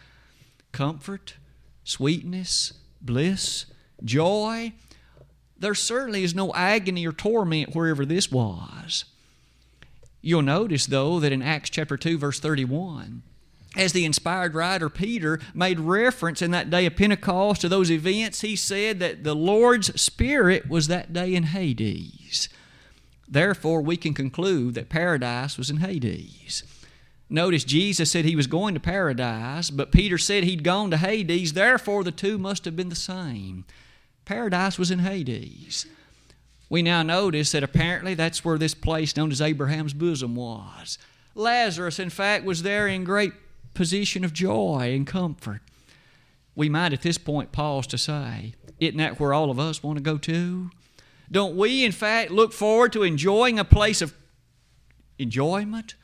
Comfort, 0.71 1.37
sweetness, 1.83 2.75
bliss, 3.01 3.65
joy. 4.05 4.75
There 5.59 5.75
certainly 5.75 6.25
is 6.25 6.35
no 6.35 6.53
agony 6.53 7.07
or 7.07 7.13
torment 7.13 7.75
wherever 7.75 8.05
this 8.05 8.31
was. 8.31 9.07
You'll 10.21 10.43
notice, 10.43 10.85
though, 10.85 11.21
that 11.21 11.33
in 11.33 11.41
Acts 11.41 11.71
chapter 11.71 11.97
2, 11.97 12.19
verse 12.19 12.39
31, 12.39 13.23
as 13.77 13.93
the 13.93 14.05
inspired 14.05 14.55
writer 14.55 14.89
Peter 14.89 15.39
made 15.55 15.79
reference 15.79 16.43
in 16.43 16.51
that 16.51 16.71
day 16.71 16.87
of 16.87 16.97
Pentecost 16.97 17.61
to 17.61 17.69
those 17.69 17.91
events, 17.91 18.41
he 18.41 18.57
said 18.57 18.99
that 19.01 19.25
the 19.25 19.35
Lord's 19.35 20.01
Spirit 20.01 20.69
was 20.69 20.89
that 20.89 21.13
day 21.13 21.35
in 21.35 21.45
Hades. 21.45 22.49
Therefore, 23.29 23.83
we 23.83 23.97
can 23.97 24.15
conclude 24.15 24.75
that 24.75 24.89
paradise 24.89 25.59
was 25.59 25.71
in 25.71 25.79
Hades. 25.79 26.63
Notice 27.29 27.65
Jesus 27.65 28.11
said 28.11 28.25
he 28.25 28.37
was 28.37 28.47
going 28.47 28.75
to 28.75 28.81
paradise, 28.81 29.71
but 29.71 29.91
Peter 29.91 30.17
said 30.17 30.45
he'd 30.45 30.63
gone 30.63 30.91
to 30.93 30.97
Hades. 30.97 31.55
Therefore, 31.55 32.05
the 32.05 32.13
two 32.13 32.39
must 32.39 32.65
have 32.65 32.77
been 32.77 32.89
the 32.89 32.95
same. 32.95 33.65
Paradise 34.25 34.79
was 34.79 34.91
in 34.91 35.01
Hades 35.01 35.87
we 36.69 36.83
now 36.83 37.03
notice 37.03 37.53
that 37.53 37.63
apparently 37.63 38.15
that's 38.15 38.45
where 38.45 38.59
this 38.59 38.75
place 38.75 39.17
known 39.17 39.31
as 39.31 39.41
Abraham's 39.41 39.95
bosom 39.95 40.35
was. 40.35 40.99
Lazarus, 41.35 41.99
in 41.99 42.11
fact, 42.11 42.45
was 42.45 42.63
there 42.63 42.89
in 42.89 43.05
great 43.05 43.33
position 43.77 44.25
of 44.25 44.33
joy 44.33 44.93
and 44.93 45.07
comfort. 45.07 45.61
We 46.57 46.69
might 46.69 46.93
at 46.93 47.03
this 47.03 47.19
point 47.19 47.53
pause 47.53 47.87
to 47.89 47.99
say, 47.99 48.55
isn't 48.81 48.97
that 48.97 49.21
where 49.21 49.33
all 49.33 49.51
of 49.51 49.61
us 49.61 49.83
want 49.83 49.99
to 49.99 50.03
go 50.03 50.19
to? 50.19 50.71
Don't 51.31 51.57
we, 51.57 51.85
in 51.85 51.93
fact, 51.93 52.31
look 52.31 52.53
forward 52.53 52.93
to 52.95 53.03
enjoying 53.03 53.59
a 53.59 53.65
place 53.65 54.03
of 54.03 54.15
enjoyment, 55.19 55.95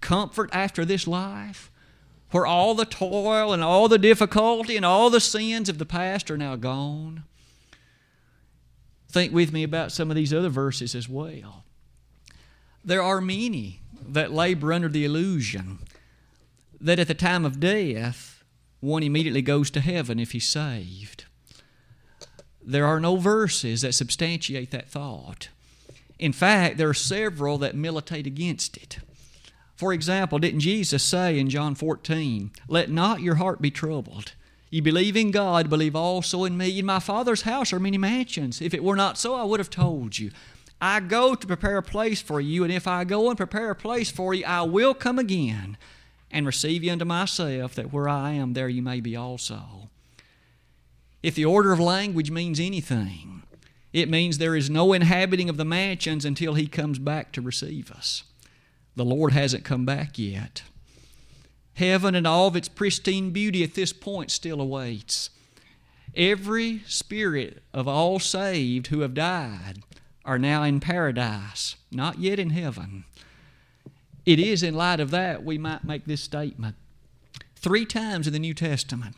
comfort 0.00 0.48
after 0.52 0.84
this 0.84 1.06
life, 1.06 1.70
where 2.30 2.46
all 2.46 2.74
the 2.74 2.84
toil 2.84 3.52
and 3.52 3.62
all 3.62 3.88
the 3.88 3.98
difficulty 3.98 4.76
and 4.76 4.84
all 4.84 5.10
the 5.10 5.20
sins 5.20 5.68
of 5.68 5.78
the 5.78 5.86
past 5.86 6.30
are 6.30 6.38
now 6.38 6.56
gone? 6.56 7.24
Think 9.08 9.32
with 9.32 9.52
me 9.52 9.62
about 9.62 9.92
some 9.92 10.10
of 10.10 10.16
these 10.16 10.34
other 10.34 10.48
verses 10.48 10.94
as 10.94 11.08
well. 11.08 11.64
There 12.84 13.02
are 13.02 13.20
many 13.20 13.80
that 14.08 14.32
labor 14.32 14.72
under 14.72 14.88
the 14.88 15.04
illusion 15.04 15.78
that 16.86 17.00
at 17.00 17.08
the 17.08 17.14
time 17.14 17.44
of 17.44 17.58
death, 17.58 18.44
one 18.78 19.02
immediately 19.02 19.42
goes 19.42 19.70
to 19.72 19.80
heaven 19.80 20.20
if 20.20 20.30
he's 20.30 20.46
saved. 20.46 21.24
There 22.64 22.86
are 22.86 23.00
no 23.00 23.16
verses 23.16 23.82
that 23.82 23.94
substantiate 23.94 24.70
that 24.70 24.88
thought. 24.88 25.48
In 26.18 26.32
fact, 26.32 26.78
there 26.78 26.88
are 26.88 26.94
several 26.94 27.58
that 27.58 27.74
militate 27.74 28.26
against 28.26 28.76
it. 28.76 28.98
For 29.74 29.92
example, 29.92 30.38
didn't 30.38 30.60
Jesus 30.60 31.02
say 31.02 31.38
in 31.38 31.50
John 31.50 31.74
14, 31.74 32.52
Let 32.68 32.88
not 32.88 33.20
your 33.20 33.34
heart 33.34 33.60
be 33.60 33.70
troubled? 33.70 34.34
You 34.70 34.80
believe 34.80 35.16
in 35.16 35.32
God, 35.32 35.68
believe 35.68 35.96
also 35.96 36.44
in 36.44 36.56
me. 36.56 36.78
In 36.78 36.86
my 36.86 37.00
Father's 37.00 37.42
house 37.42 37.72
are 37.72 37.80
many 37.80 37.98
mansions. 37.98 38.62
If 38.62 38.72
it 38.72 38.84
were 38.84 38.96
not 38.96 39.18
so, 39.18 39.34
I 39.34 39.42
would 39.42 39.60
have 39.60 39.70
told 39.70 40.18
you. 40.18 40.30
I 40.80 41.00
go 41.00 41.34
to 41.34 41.46
prepare 41.46 41.78
a 41.78 41.82
place 41.82 42.22
for 42.22 42.40
you, 42.40 42.62
and 42.62 42.72
if 42.72 42.86
I 42.86 43.02
go 43.04 43.28
and 43.28 43.36
prepare 43.36 43.70
a 43.70 43.76
place 43.76 44.10
for 44.10 44.34
you, 44.34 44.44
I 44.44 44.62
will 44.62 44.94
come 44.94 45.18
again 45.18 45.76
and 46.36 46.44
receive 46.44 46.84
you 46.84 46.92
unto 46.92 47.06
myself, 47.06 47.74
that 47.76 47.94
where 47.94 48.10
I 48.10 48.32
am, 48.32 48.52
there 48.52 48.68
you 48.68 48.82
may 48.82 49.00
be 49.00 49.16
also. 49.16 49.88
If 51.22 51.34
the 51.34 51.46
order 51.46 51.72
of 51.72 51.80
language 51.80 52.30
means 52.30 52.60
anything, 52.60 53.42
it 53.94 54.10
means 54.10 54.36
there 54.36 54.54
is 54.54 54.68
no 54.68 54.92
inhabiting 54.92 55.48
of 55.48 55.56
the 55.56 55.64
mansions 55.64 56.26
until 56.26 56.52
He 56.52 56.66
comes 56.66 56.98
back 56.98 57.32
to 57.32 57.40
receive 57.40 57.90
us. 57.90 58.22
The 58.96 59.04
Lord 59.04 59.32
hasn't 59.32 59.64
come 59.64 59.86
back 59.86 60.18
yet. 60.18 60.62
Heaven 61.72 62.14
and 62.14 62.26
all 62.26 62.48
of 62.48 62.56
its 62.56 62.68
pristine 62.68 63.30
beauty 63.30 63.64
at 63.64 63.72
this 63.72 63.94
point 63.94 64.30
still 64.30 64.60
awaits. 64.60 65.30
Every 66.14 66.82
spirit 66.86 67.62
of 67.72 67.88
all 67.88 68.18
saved 68.18 68.88
who 68.88 69.00
have 69.00 69.14
died 69.14 69.78
are 70.26 70.38
now 70.38 70.64
in 70.64 70.80
paradise, 70.80 71.76
not 71.90 72.18
yet 72.18 72.38
in 72.38 72.50
heaven. 72.50 73.04
It 74.26 74.40
is 74.40 74.64
in 74.64 74.74
light 74.74 74.98
of 74.98 75.12
that 75.12 75.44
we 75.44 75.56
might 75.56 75.84
make 75.84 76.04
this 76.04 76.20
statement. 76.20 76.74
Three 77.54 77.86
times 77.86 78.26
in 78.26 78.32
the 78.32 78.38
New 78.40 78.54
Testament, 78.54 79.16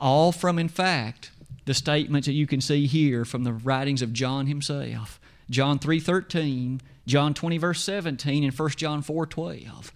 all 0.00 0.32
from, 0.32 0.58
in 0.58 0.68
fact, 0.68 1.30
the 1.64 1.74
statements 1.74 2.26
that 2.26 2.32
you 2.32 2.46
can 2.46 2.60
see 2.60 2.86
here 2.86 3.24
from 3.24 3.44
the 3.44 3.52
writings 3.52 4.02
of 4.02 4.12
John 4.12 4.46
himself. 4.46 5.20
John 5.48 5.78
3:13, 5.78 6.80
John 7.06 7.32
20 7.32 7.58
verse 7.58 7.82
17 7.84 8.44
and 8.44 8.52
1 8.52 8.70
John 8.70 9.02
4:12. 9.02 9.92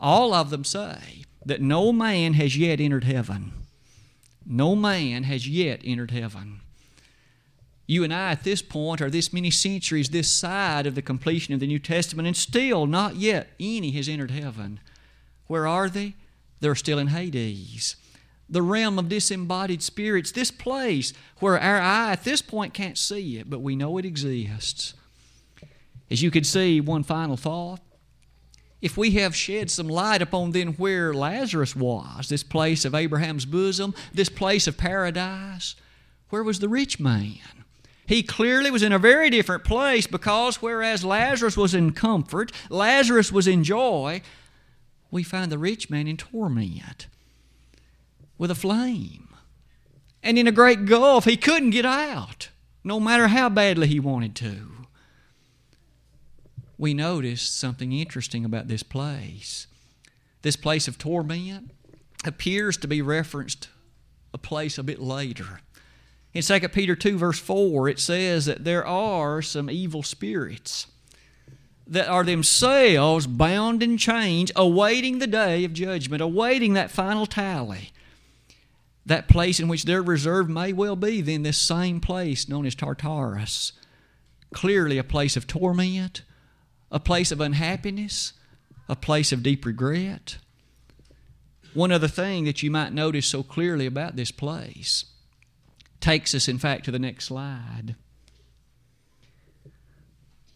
All 0.00 0.34
of 0.34 0.50
them 0.50 0.64
say 0.64 1.24
that 1.44 1.62
no 1.62 1.92
man 1.92 2.34
has 2.34 2.56
yet 2.56 2.80
entered 2.80 3.04
heaven. 3.04 3.52
No 4.44 4.76
man 4.76 5.22
has 5.24 5.48
yet 5.48 5.80
entered 5.84 6.10
heaven. 6.10 6.60
You 7.86 8.02
and 8.02 8.12
I, 8.12 8.32
at 8.32 8.42
this 8.42 8.62
point, 8.62 9.00
are 9.00 9.10
this 9.10 9.32
many 9.32 9.50
centuries 9.50 10.08
this 10.08 10.28
side 10.28 10.86
of 10.86 10.96
the 10.96 11.02
completion 11.02 11.54
of 11.54 11.60
the 11.60 11.66
New 11.66 11.78
Testament, 11.78 12.26
and 12.26 12.36
still 12.36 12.86
not 12.86 13.16
yet 13.16 13.50
any 13.60 13.92
has 13.92 14.08
entered 14.08 14.32
heaven. 14.32 14.80
Where 15.46 15.66
are 15.68 15.88
they? 15.88 16.14
They're 16.60 16.74
still 16.74 16.98
in 16.98 17.08
Hades, 17.08 17.96
the 18.48 18.62
realm 18.62 18.98
of 18.98 19.08
disembodied 19.08 19.82
spirits, 19.82 20.32
this 20.32 20.50
place 20.50 21.12
where 21.38 21.60
our 21.60 21.80
eye 21.80 22.12
at 22.12 22.24
this 22.24 22.42
point 22.42 22.74
can't 22.74 22.98
see 22.98 23.38
it, 23.38 23.48
but 23.48 23.60
we 23.60 23.76
know 23.76 23.98
it 23.98 24.04
exists. 24.04 24.94
As 26.10 26.22
you 26.22 26.30
can 26.30 26.44
see, 26.44 26.80
one 26.80 27.02
final 27.02 27.36
thought. 27.36 27.80
If 28.80 28.96
we 28.96 29.12
have 29.12 29.34
shed 29.34 29.70
some 29.70 29.88
light 29.88 30.22
upon 30.22 30.52
then 30.52 30.74
where 30.74 31.12
Lazarus 31.14 31.74
was, 31.74 32.28
this 32.28 32.42
place 32.42 32.84
of 32.84 32.94
Abraham's 32.94 33.44
bosom, 33.44 33.94
this 34.12 34.28
place 34.28 34.66
of 34.66 34.76
paradise, 34.76 35.76
where 36.30 36.42
was 36.42 36.58
the 36.58 36.68
rich 36.68 37.00
man? 37.00 37.64
He 38.06 38.22
clearly 38.22 38.70
was 38.70 38.82
in 38.82 38.92
a 38.92 38.98
very 38.98 39.30
different 39.30 39.64
place 39.64 40.06
because 40.06 40.62
whereas 40.62 41.04
Lazarus 41.04 41.56
was 41.56 41.74
in 41.74 41.92
comfort, 41.92 42.52
Lazarus 42.70 43.32
was 43.32 43.46
in 43.46 43.64
joy, 43.64 44.22
we 45.10 45.22
find 45.22 45.50
the 45.50 45.58
rich 45.58 45.90
man 45.90 46.06
in 46.06 46.16
torment 46.16 47.08
with 48.38 48.50
a 48.50 48.54
flame 48.54 49.28
and 50.22 50.38
in 50.38 50.46
a 50.46 50.52
great 50.52 50.84
gulf. 50.84 51.24
He 51.24 51.36
couldn't 51.36 51.70
get 51.70 51.86
out, 51.86 52.50
no 52.84 53.00
matter 53.00 53.28
how 53.28 53.48
badly 53.48 53.88
he 53.88 54.00
wanted 54.00 54.36
to 54.36 54.76
we 56.78 56.94
noticed 56.94 57.58
something 57.58 57.92
interesting 57.92 58.44
about 58.44 58.68
this 58.68 58.82
place. 58.82 59.66
This 60.42 60.56
place 60.56 60.88
of 60.88 60.98
torment 60.98 61.70
appears 62.24 62.76
to 62.78 62.88
be 62.88 63.02
referenced 63.02 63.68
a 64.34 64.38
place 64.38 64.78
a 64.78 64.82
bit 64.82 65.00
later. 65.00 65.60
In 66.36 66.42
2 66.42 66.68
Peter 66.68 66.94
2, 66.94 67.16
verse 67.16 67.38
4, 67.38 67.88
it 67.88 67.98
says 67.98 68.44
that 68.44 68.62
there 68.62 68.86
are 68.86 69.40
some 69.40 69.70
evil 69.70 70.02
spirits 70.02 70.86
that 71.86 72.08
are 72.08 72.24
themselves 72.24 73.26
bound 73.26 73.82
in 73.82 73.96
chains, 73.96 74.52
awaiting 74.54 75.18
the 75.18 75.26
day 75.26 75.64
of 75.64 75.72
judgment, 75.72 76.20
awaiting 76.20 76.74
that 76.74 76.90
final 76.90 77.24
tally. 77.24 77.90
That 79.06 79.28
place 79.28 79.58
in 79.58 79.66
which 79.68 79.84
they're 79.84 80.02
reserved 80.02 80.50
may 80.50 80.74
well 80.74 80.94
be 80.94 81.22
then 81.22 81.42
this 81.42 81.56
same 81.56 82.00
place 82.00 82.50
known 82.50 82.66
as 82.66 82.74
Tartarus. 82.74 83.72
Clearly 84.52 84.98
a 84.98 85.04
place 85.04 85.38
of 85.38 85.46
torment, 85.46 86.20
a 86.90 87.00
place 87.00 87.32
of 87.32 87.40
unhappiness, 87.40 88.34
a 88.90 88.96
place 88.96 89.32
of 89.32 89.42
deep 89.42 89.64
regret. 89.64 90.36
One 91.72 91.92
other 91.92 92.08
thing 92.08 92.44
that 92.44 92.62
you 92.62 92.70
might 92.70 92.92
notice 92.92 93.26
so 93.26 93.42
clearly 93.42 93.86
about 93.86 94.16
this 94.16 94.30
place 94.30 95.06
takes 96.06 96.36
us, 96.36 96.46
in 96.46 96.56
fact, 96.56 96.84
to 96.84 96.92
the 96.92 97.00
next 97.00 97.24
slide. 97.24 97.96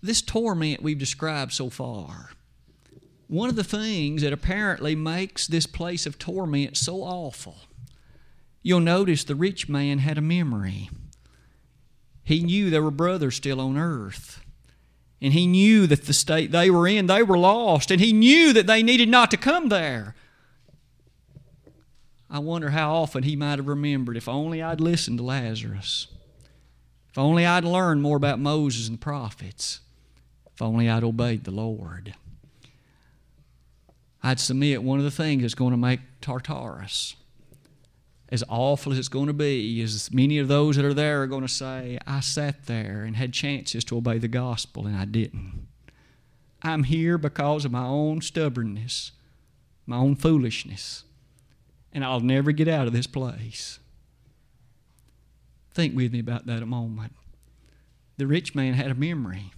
This 0.00 0.22
torment 0.22 0.80
we've 0.80 0.96
described 0.96 1.52
so 1.52 1.68
far, 1.70 2.30
one 3.26 3.48
of 3.48 3.56
the 3.56 3.64
things 3.64 4.22
that 4.22 4.32
apparently 4.32 4.94
makes 4.94 5.48
this 5.48 5.66
place 5.66 6.06
of 6.06 6.20
torment 6.20 6.76
so 6.76 7.02
awful, 7.02 7.56
you'll 8.62 8.78
notice 8.78 9.24
the 9.24 9.34
rich 9.34 9.68
man 9.68 9.98
had 9.98 10.16
a 10.16 10.20
memory. 10.20 10.88
He 12.22 12.44
knew 12.44 12.70
there 12.70 12.80
were 12.80 12.92
brothers 12.92 13.34
still 13.34 13.60
on 13.60 13.76
earth. 13.76 14.44
And 15.20 15.32
he 15.32 15.48
knew 15.48 15.88
that 15.88 16.04
the 16.04 16.12
state 16.12 16.52
they 16.52 16.70
were 16.70 16.86
in, 16.86 17.08
they 17.08 17.24
were 17.24 17.36
lost. 17.36 17.90
And 17.90 18.00
he 18.00 18.12
knew 18.12 18.52
that 18.52 18.68
they 18.68 18.84
needed 18.84 19.08
not 19.08 19.32
to 19.32 19.36
come 19.36 19.68
there. 19.68 20.14
I 22.30 22.38
wonder 22.38 22.70
how 22.70 22.94
often 22.94 23.24
he 23.24 23.34
might 23.34 23.58
have 23.58 23.66
remembered 23.66 24.16
if 24.16 24.28
only 24.28 24.62
I'd 24.62 24.80
listened 24.80 25.18
to 25.18 25.24
Lazarus. 25.24 26.06
If 27.10 27.18
only 27.18 27.44
I'd 27.44 27.64
learned 27.64 28.02
more 28.02 28.16
about 28.16 28.38
Moses 28.38 28.86
and 28.88 28.98
the 28.98 29.02
prophets. 29.02 29.80
If 30.54 30.62
only 30.62 30.88
I'd 30.88 31.02
obeyed 31.02 31.44
the 31.44 31.50
Lord. 31.50 32.14
I'd 34.22 34.38
submit 34.38 34.82
one 34.82 34.98
of 34.98 35.04
the 35.04 35.10
things 35.10 35.42
that's 35.42 35.54
going 35.54 35.72
to 35.72 35.76
make 35.76 36.00
Tartarus 36.20 37.16
as 38.30 38.44
awful 38.48 38.92
as 38.92 38.98
it's 38.98 39.08
going 39.08 39.26
to 39.26 39.32
be, 39.32 39.82
as 39.82 40.12
many 40.12 40.38
of 40.38 40.46
those 40.46 40.76
that 40.76 40.84
are 40.84 40.94
there 40.94 41.22
are 41.22 41.26
going 41.26 41.42
to 41.42 41.48
say, 41.48 41.98
I 42.06 42.20
sat 42.20 42.66
there 42.66 43.02
and 43.02 43.16
had 43.16 43.32
chances 43.32 43.84
to 43.86 43.96
obey 43.96 44.18
the 44.18 44.28
gospel 44.28 44.86
and 44.86 44.96
I 44.96 45.04
didn't. 45.04 45.66
I'm 46.62 46.84
here 46.84 47.18
because 47.18 47.64
of 47.64 47.72
my 47.72 47.86
own 47.86 48.20
stubbornness, 48.20 49.12
my 49.86 49.96
own 49.96 50.14
foolishness, 50.14 51.04
and 51.92 52.04
I'll 52.04 52.20
never 52.20 52.52
get 52.52 52.68
out 52.68 52.86
of 52.86 52.92
this 52.92 53.06
place. 53.06 53.78
Think 55.72 55.96
with 55.96 56.12
me 56.12 56.18
about 56.18 56.46
that 56.46 56.62
a 56.62 56.66
moment. 56.66 57.12
The 58.16 58.26
rich 58.26 58.54
man 58.54 58.74
had 58.74 58.90
a 58.90 58.94
memory. 58.94 59.52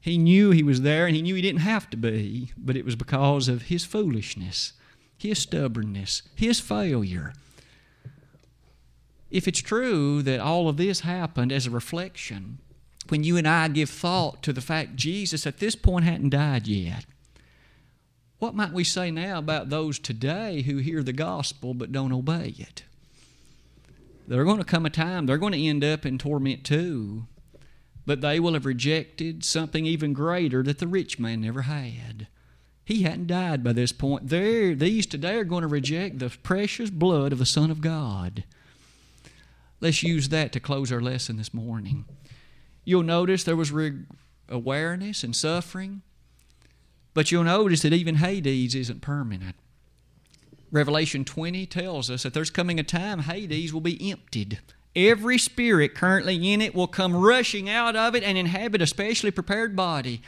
He 0.00 0.16
knew 0.16 0.50
he 0.50 0.62
was 0.62 0.82
there 0.82 1.06
and 1.06 1.14
he 1.14 1.22
knew 1.22 1.34
he 1.34 1.42
didn't 1.42 1.60
have 1.60 1.90
to 1.90 1.96
be, 1.96 2.52
but 2.56 2.76
it 2.76 2.84
was 2.84 2.96
because 2.96 3.48
of 3.48 3.62
his 3.62 3.84
foolishness, 3.84 4.72
his 5.16 5.40
stubbornness, 5.40 6.22
his 6.34 6.60
failure 6.60 7.32
if 9.30 9.46
it's 9.46 9.60
true 9.60 10.22
that 10.22 10.40
all 10.40 10.68
of 10.68 10.76
this 10.76 11.00
happened 11.00 11.52
as 11.52 11.66
a 11.66 11.70
reflection, 11.70 12.58
when 13.08 13.24
you 13.24 13.36
and 13.36 13.46
I 13.46 13.68
give 13.68 13.90
thought 13.90 14.42
to 14.42 14.52
the 14.52 14.60
fact 14.60 14.96
Jesus 14.96 15.46
at 15.46 15.58
this 15.58 15.76
point 15.76 16.04
hadn't 16.04 16.30
died 16.30 16.66
yet, 16.66 17.04
what 18.38 18.54
might 18.54 18.72
we 18.72 18.84
say 18.84 19.10
now 19.10 19.38
about 19.38 19.68
those 19.68 19.98
today 19.98 20.62
who 20.62 20.78
hear 20.78 21.02
the 21.02 21.12
gospel 21.12 21.74
but 21.74 21.92
don't 21.92 22.12
obey 22.12 22.54
it? 22.58 22.84
There's 24.26 24.44
going 24.44 24.58
to 24.58 24.64
come 24.64 24.86
a 24.86 24.90
time 24.90 25.26
they're 25.26 25.38
going 25.38 25.54
to 25.54 25.64
end 25.64 25.82
up 25.82 26.04
in 26.04 26.18
torment 26.18 26.62
too, 26.62 27.26
but 28.06 28.20
they 28.20 28.38
will 28.38 28.52
have 28.52 28.66
rejected 28.66 29.44
something 29.44 29.86
even 29.86 30.12
greater 30.12 30.62
that 30.62 30.78
the 30.78 30.86
rich 30.86 31.18
man 31.18 31.40
never 31.40 31.62
had. 31.62 32.28
He 32.84 33.02
hadn't 33.02 33.26
died 33.26 33.64
by 33.64 33.72
this 33.72 33.92
point. 33.92 34.28
They're, 34.28 34.74
these 34.74 35.06
today 35.06 35.36
are 35.36 35.44
going 35.44 35.62
to 35.62 35.68
reject 35.68 36.18
the 36.18 36.34
precious 36.42 36.90
blood 36.90 37.32
of 37.32 37.38
the 37.38 37.46
Son 37.46 37.70
of 37.70 37.80
God. 37.80 38.44
Let's 39.80 40.02
use 40.02 40.30
that 40.30 40.52
to 40.52 40.60
close 40.60 40.90
our 40.90 41.00
lesson 41.00 41.36
this 41.36 41.52
morning. 41.52 42.04
You'll 42.84 43.02
notice 43.02 43.44
there 43.44 43.56
was 43.56 43.72
re- 43.72 44.04
awareness 44.48 45.22
and 45.22 45.36
suffering, 45.36 46.02
but 47.18 47.32
you'll 47.32 47.42
notice 47.42 47.82
that 47.82 47.92
even 47.92 48.14
Hades 48.14 48.76
isn't 48.76 49.02
permanent. 49.02 49.56
Revelation 50.70 51.24
20 51.24 51.66
tells 51.66 52.12
us 52.12 52.22
that 52.22 52.32
there's 52.32 52.48
coming 52.48 52.78
a 52.78 52.84
time 52.84 53.18
Hades 53.18 53.74
will 53.74 53.80
be 53.80 54.12
emptied. 54.12 54.60
Every 54.94 55.36
spirit 55.36 55.96
currently 55.96 56.52
in 56.52 56.62
it 56.62 56.76
will 56.76 56.86
come 56.86 57.16
rushing 57.16 57.68
out 57.68 57.96
of 57.96 58.14
it 58.14 58.22
and 58.22 58.38
inhabit 58.38 58.82
a 58.82 58.86
specially 58.86 59.32
prepared 59.32 59.74
body. 59.74 60.22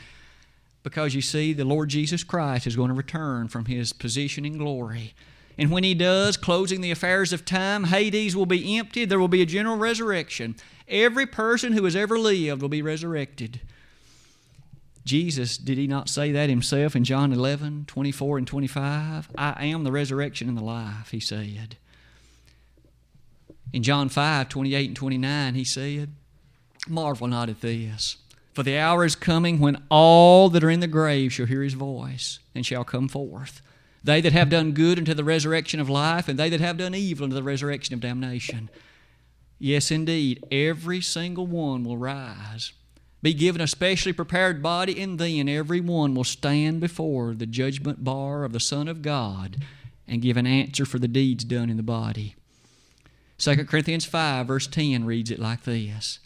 Because 0.83 1.15
you 1.15 1.21
see, 1.21 1.53
the 1.53 1.63
Lord 1.63 1.87
Jesus 1.87 2.25
Christ 2.25 2.67
is 2.67 2.75
going 2.75 2.89
to 2.89 2.93
return 2.93 3.47
from 3.47 3.67
his 3.67 3.93
position 3.93 4.43
in 4.43 4.57
glory 4.57 5.13
And 5.57 5.71
when 5.71 5.85
he 5.85 5.93
does, 5.93 6.35
closing 6.35 6.81
the 6.81 6.91
affairs 6.91 7.31
of 7.31 7.45
time, 7.45 7.85
Hades 7.85 8.35
will 8.35 8.45
be 8.45 8.77
emptied. 8.77 9.09
There 9.09 9.17
will 9.17 9.29
be 9.29 9.41
a 9.41 9.45
general 9.45 9.77
resurrection. 9.77 10.57
Every 10.89 11.25
person 11.25 11.71
who 11.71 11.85
has 11.85 11.95
ever 11.95 12.19
lived 12.19 12.61
will 12.61 12.67
be 12.67 12.81
resurrected. 12.81 13.61
Jesus, 15.03 15.57
did 15.57 15.77
he 15.77 15.87
not 15.87 16.09
say 16.09 16.31
that 16.31 16.49
himself 16.49 16.95
in 16.95 17.03
John 17.03 17.33
11, 17.33 17.85
24 17.87 18.37
and 18.37 18.47
25? 18.47 19.29
I 19.37 19.65
am 19.65 19.83
the 19.83 19.91
resurrection 19.91 20.47
and 20.47 20.57
the 20.57 20.63
life, 20.63 21.09
he 21.11 21.19
said. 21.19 21.77
In 23.73 23.83
John 23.83 24.09
5, 24.09 24.49
28 24.49 24.87
and 24.87 24.95
29, 24.95 25.55
he 25.55 25.63
said, 25.63 26.13
Marvel 26.87 27.27
not 27.27 27.49
at 27.49 27.61
this, 27.61 28.17
for 28.53 28.63
the 28.63 28.77
hour 28.77 29.05
is 29.05 29.15
coming 29.15 29.59
when 29.59 29.83
all 29.89 30.49
that 30.49 30.63
are 30.63 30.69
in 30.69 30.81
the 30.81 30.87
grave 30.87 31.31
shall 31.31 31.45
hear 31.45 31.63
his 31.63 31.73
voice 31.73 32.39
and 32.53 32.65
shall 32.65 32.83
come 32.83 33.07
forth. 33.07 33.61
They 34.03 34.19
that 34.21 34.33
have 34.33 34.49
done 34.49 34.71
good 34.71 34.97
unto 34.97 35.13
the 35.13 35.23
resurrection 35.23 35.79
of 35.79 35.89
life, 35.89 36.27
and 36.27 36.37
they 36.37 36.49
that 36.49 36.59
have 36.59 36.77
done 36.77 36.95
evil 36.95 37.23
unto 37.25 37.35
the 37.35 37.43
resurrection 37.43 37.93
of 37.93 37.99
damnation. 37.99 38.69
Yes, 39.59 39.91
indeed, 39.91 40.43
every 40.51 41.01
single 41.01 41.45
one 41.45 41.83
will 41.83 41.97
rise, 41.97 42.73
be 43.21 43.33
given 43.33 43.61
a 43.61 43.67
specially 43.67 44.13
prepared 44.13 44.63
body, 44.63 45.01
and 45.01 45.19
then 45.19 45.47
every 45.47 45.79
one 45.79 46.15
will 46.15 46.23
stand 46.23 46.79
before 46.79 47.33
the 47.33 47.45
judgment 47.45 48.03
bar 48.03 48.43
of 48.43 48.53
the 48.53 48.59
Son 48.59 48.87
of 48.87 49.01
God 49.01 49.57
and 50.07 50.21
give 50.21 50.37
an 50.37 50.47
answer 50.47 50.85
for 50.85 50.99
the 50.99 51.07
deeds 51.07 51.43
done 51.43 51.69
in 51.69 51.77
the 51.77 51.83
body. 51.83 52.35
2 53.37 53.65
Corinthians 53.65 54.05
5, 54.05 54.47
verse 54.47 54.67
10 54.67 55.05
reads 55.05 55.31
it 55.31 55.39
like 55.39 55.63
this 55.63 56.19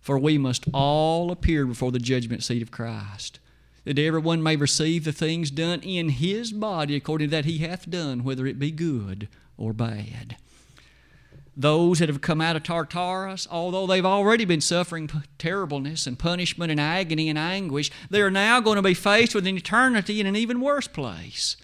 For 0.00 0.18
we 0.18 0.38
must 0.38 0.66
all 0.72 1.30
appear 1.30 1.66
before 1.66 1.92
the 1.92 1.98
judgment 1.98 2.42
seat 2.42 2.62
of 2.62 2.70
Christ 2.70 3.38
that 3.84 3.98
everyone 3.98 4.42
may 4.42 4.56
receive 4.56 5.04
the 5.04 5.12
things 5.12 5.50
done 5.50 5.80
in 5.80 6.10
his 6.10 6.52
body 6.52 6.94
according 6.96 7.28
to 7.28 7.36
that 7.36 7.44
he 7.44 7.58
hath 7.58 7.90
done, 7.90 8.22
whether 8.22 8.46
it 8.46 8.58
be 8.58 8.70
good 8.70 9.28
or 9.56 9.72
bad. 9.72 10.36
Those 11.54 11.98
that 11.98 12.08
have 12.08 12.22
come 12.22 12.40
out 12.40 12.56
of 12.56 12.62
Tartarus, 12.62 13.46
although 13.50 13.86
they've 13.86 14.06
already 14.06 14.46
been 14.46 14.62
suffering 14.62 15.10
terribleness 15.36 16.06
and 16.06 16.18
punishment 16.18 16.70
and 16.70 16.80
agony 16.80 17.28
and 17.28 17.38
anguish, 17.38 17.90
they 18.08 18.22
are 18.22 18.30
now 18.30 18.60
going 18.60 18.76
to 18.76 18.82
be 18.82 18.94
faced 18.94 19.34
with 19.34 19.46
an 19.46 19.56
eternity 19.56 20.20
in 20.20 20.26
an 20.26 20.36
even 20.36 20.60
worse 20.60 20.88
place 20.88 21.56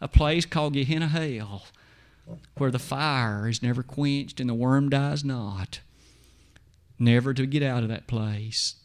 a 0.00 0.08
place 0.08 0.46
called 0.46 0.74
Gehenna 0.74 1.08
Hell, 1.08 1.64
where 2.56 2.70
the 2.70 2.78
fire 2.78 3.48
is 3.48 3.62
never 3.62 3.82
quenched 3.82 4.40
and 4.40 4.48
the 4.48 4.54
worm 4.54 4.88
dies 4.88 5.24
not. 5.24 5.80
Never 6.98 7.34
to 7.34 7.46
get 7.46 7.62
out 7.62 7.82
of 7.82 7.88
that 7.88 8.06
place. 8.06 8.76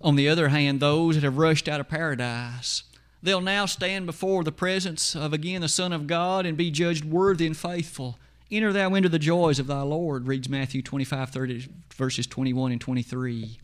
On 0.00 0.16
the 0.16 0.28
other 0.28 0.48
hand, 0.48 0.80
those 0.80 1.14
that 1.14 1.24
have 1.24 1.38
rushed 1.38 1.68
out 1.68 1.80
of 1.80 1.88
paradise, 1.88 2.84
they'll 3.22 3.40
now 3.40 3.66
stand 3.66 4.06
before 4.06 4.44
the 4.44 4.52
presence 4.52 5.14
of 5.14 5.32
again 5.32 5.60
the 5.60 5.68
Son 5.68 5.92
of 5.92 6.06
God 6.06 6.46
and 6.46 6.56
be 6.56 6.70
judged 6.70 7.04
worthy 7.04 7.46
and 7.46 7.56
faithful. 7.56 8.18
Enter 8.50 8.72
thou 8.72 8.94
into 8.94 9.08
the 9.08 9.18
joys 9.18 9.58
of 9.58 9.66
thy 9.66 9.82
Lord, 9.82 10.26
reads 10.26 10.48
Matthew 10.48 10.82
25, 10.82 11.30
30, 11.30 11.68
verses 11.94 12.26
21 12.26 12.72
and 12.72 12.80
23. 12.80 13.58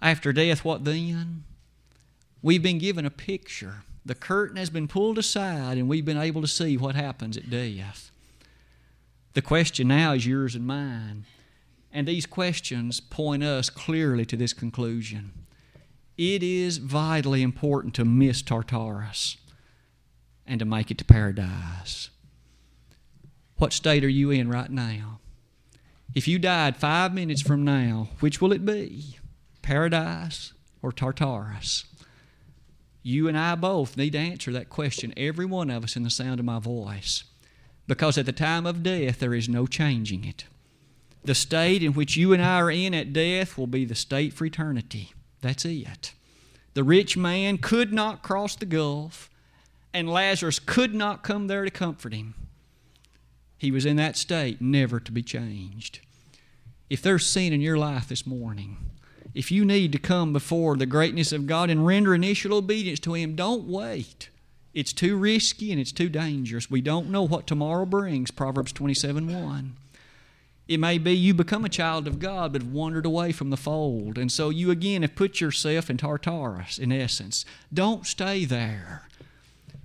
After 0.00 0.32
death, 0.32 0.64
what 0.64 0.84
then? 0.84 1.44
We've 2.42 2.62
been 2.62 2.78
given 2.78 3.06
a 3.06 3.10
picture. 3.10 3.82
The 4.06 4.14
curtain 4.14 4.56
has 4.56 4.70
been 4.70 4.88
pulled 4.88 5.18
aside, 5.18 5.78
and 5.78 5.88
we've 5.88 6.04
been 6.04 6.18
able 6.18 6.42
to 6.42 6.48
see 6.48 6.76
what 6.76 6.94
happens 6.94 7.36
at 7.36 7.50
death. 7.50 8.10
The 9.32 9.42
question 9.42 9.88
now 9.88 10.12
is 10.12 10.26
yours 10.26 10.54
and 10.54 10.66
mine 10.66 11.24
and 11.94 12.08
these 12.08 12.26
questions 12.26 12.98
point 12.98 13.44
us 13.44 13.70
clearly 13.70 14.26
to 14.26 14.36
this 14.36 14.52
conclusion. 14.52 15.30
It 16.18 16.42
is 16.42 16.78
vitally 16.78 17.40
important 17.40 17.94
to 17.94 18.04
miss 18.04 18.42
Tartarus 18.42 19.36
and 20.44 20.58
to 20.58 20.64
make 20.64 20.90
it 20.90 20.98
to 20.98 21.04
paradise. 21.04 22.10
What 23.64 23.72
state 23.72 24.04
are 24.04 24.10
you 24.10 24.30
in 24.30 24.50
right 24.50 24.70
now? 24.70 25.20
If 26.14 26.28
you 26.28 26.38
died 26.38 26.76
five 26.76 27.14
minutes 27.14 27.40
from 27.40 27.64
now, 27.64 28.08
which 28.20 28.38
will 28.38 28.52
it 28.52 28.66
be? 28.66 29.16
Paradise 29.62 30.52
or 30.82 30.92
Tartarus? 30.92 31.86
You 33.02 33.26
and 33.26 33.38
I 33.38 33.54
both 33.54 33.96
need 33.96 34.10
to 34.12 34.18
answer 34.18 34.52
that 34.52 34.68
question, 34.68 35.14
every 35.16 35.46
one 35.46 35.70
of 35.70 35.82
us 35.82 35.96
in 35.96 36.02
the 36.02 36.10
sound 36.10 36.40
of 36.40 36.44
my 36.44 36.58
voice. 36.58 37.24
Because 37.86 38.18
at 38.18 38.26
the 38.26 38.32
time 38.32 38.66
of 38.66 38.82
death, 38.82 39.18
there 39.18 39.32
is 39.32 39.48
no 39.48 39.66
changing 39.66 40.26
it. 40.26 40.44
The 41.24 41.34
state 41.34 41.82
in 41.82 41.94
which 41.94 42.18
you 42.18 42.34
and 42.34 42.42
I 42.42 42.60
are 42.60 42.70
in 42.70 42.92
at 42.92 43.14
death 43.14 43.56
will 43.56 43.66
be 43.66 43.86
the 43.86 43.94
state 43.94 44.34
for 44.34 44.44
eternity. 44.44 45.14
That's 45.40 45.64
it. 45.64 46.12
The 46.74 46.84
rich 46.84 47.16
man 47.16 47.56
could 47.56 47.94
not 47.94 48.22
cross 48.22 48.56
the 48.56 48.66
gulf, 48.66 49.30
and 49.94 50.06
Lazarus 50.06 50.58
could 50.58 50.94
not 50.94 51.22
come 51.22 51.46
there 51.46 51.64
to 51.64 51.70
comfort 51.70 52.12
him. 52.12 52.34
He 53.58 53.70
was 53.70 53.86
in 53.86 53.96
that 53.96 54.16
state, 54.16 54.60
never 54.60 55.00
to 55.00 55.12
be 55.12 55.22
changed. 55.22 56.00
If 56.90 57.02
there's 57.02 57.26
sin 57.26 57.52
in 57.52 57.60
your 57.60 57.78
life 57.78 58.08
this 58.08 58.26
morning, 58.26 58.76
if 59.34 59.50
you 59.50 59.64
need 59.64 59.92
to 59.92 59.98
come 59.98 60.32
before 60.32 60.76
the 60.76 60.86
greatness 60.86 61.32
of 61.32 61.46
God 61.46 61.70
and 61.70 61.86
render 61.86 62.14
initial 62.14 62.54
obedience 62.54 63.00
to 63.00 63.14
Him, 63.14 63.34
don't 63.34 63.64
wait. 63.64 64.28
It's 64.74 64.92
too 64.92 65.16
risky 65.16 65.70
and 65.70 65.80
it's 65.80 65.92
too 65.92 66.08
dangerous. 66.08 66.70
We 66.70 66.80
don't 66.80 67.10
know 67.10 67.22
what 67.22 67.46
tomorrow 67.46 67.86
brings, 67.86 68.30
Proverbs 68.30 68.72
27 68.72 69.32
1. 69.32 69.76
It 70.66 70.80
may 70.80 70.98
be 70.98 71.12
you 71.12 71.34
become 71.34 71.64
a 71.64 71.68
child 71.68 72.06
of 72.06 72.18
God 72.18 72.52
but 72.52 72.62
have 72.62 72.72
wandered 72.72 73.04
away 73.04 73.32
from 73.32 73.50
the 73.50 73.56
fold. 73.56 74.16
And 74.16 74.32
so 74.32 74.48
you 74.48 74.70
again 74.70 75.02
have 75.02 75.14
put 75.14 75.40
yourself 75.40 75.90
in 75.90 75.98
Tartarus, 75.98 76.78
in 76.78 76.90
essence. 76.90 77.44
Don't 77.72 78.06
stay 78.06 78.44
there. 78.44 79.08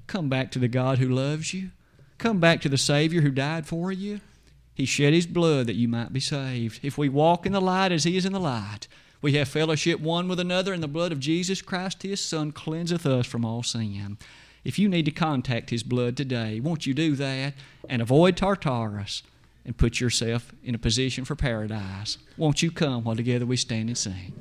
Come 0.08 0.30
back 0.30 0.52
to 0.52 0.60
the 0.60 0.68
God 0.68 0.98
who 0.98 1.10
loves 1.10 1.54
you. 1.54 1.72
Come 2.20 2.40
back 2.40 2.60
to 2.62 2.70
the 2.70 2.78
Savior 2.78 3.22
who 3.22 3.32
died 3.32 3.66
for 3.66 3.92
you. 3.94 4.20
He 4.76 4.86
shed 4.86 5.14
His 5.14 5.26
blood 5.26 5.68
that 5.68 5.76
you 5.76 5.88
might 5.88 6.14
be 6.14 6.20
saved. 6.20 6.82
If 6.84 6.98
we 6.98 7.10
walk 7.10 7.46
in 7.46 7.54
the 7.54 7.62
light 7.62 7.94
as 7.94 8.04
He 8.04 8.18
is 8.18 8.26
in 8.26 8.34
the 8.34 8.40
light, 8.40 8.88
we 9.22 9.34
have 9.34 9.48
fellowship 9.48 10.02
one 10.02 10.28
with 10.28 10.40
another, 10.40 10.74
and 10.74 10.84
the 10.84 10.88
blood 10.88 11.12
of 11.12 11.20
Jesus 11.20 11.62
Christ, 11.62 12.04
His 12.04 12.24
Son, 12.24 12.52
cleanseth 12.52 13.06
us 13.06 13.26
from 13.26 13.46
all 13.46 13.64
sin. 13.64 14.18
If 14.66 14.78
you 14.78 14.90
need 14.90 15.06
to 15.06 15.12
contact 15.12 15.70
His 15.70 15.82
blood 15.82 16.18
today, 16.18 16.60
won't 16.60 16.86
you 16.86 16.94
do 16.94 17.16
that 17.16 17.54
and 17.88 18.02
avoid 18.02 18.38
Tartarus? 18.38 19.24
and 19.66 19.78
put 19.78 20.00
yourself 20.00 20.52
in 20.64 20.74
a 20.74 20.80
position 20.80 21.26
for 21.26 21.36
paradise. 21.36 22.18
Won't 22.38 22.64
you 22.64 22.72
come 22.72 23.04
while 23.04 23.16
together 23.16 23.46
we 23.46 23.56
stand 23.56 23.90
and 23.90 23.98
sing? 23.98 24.34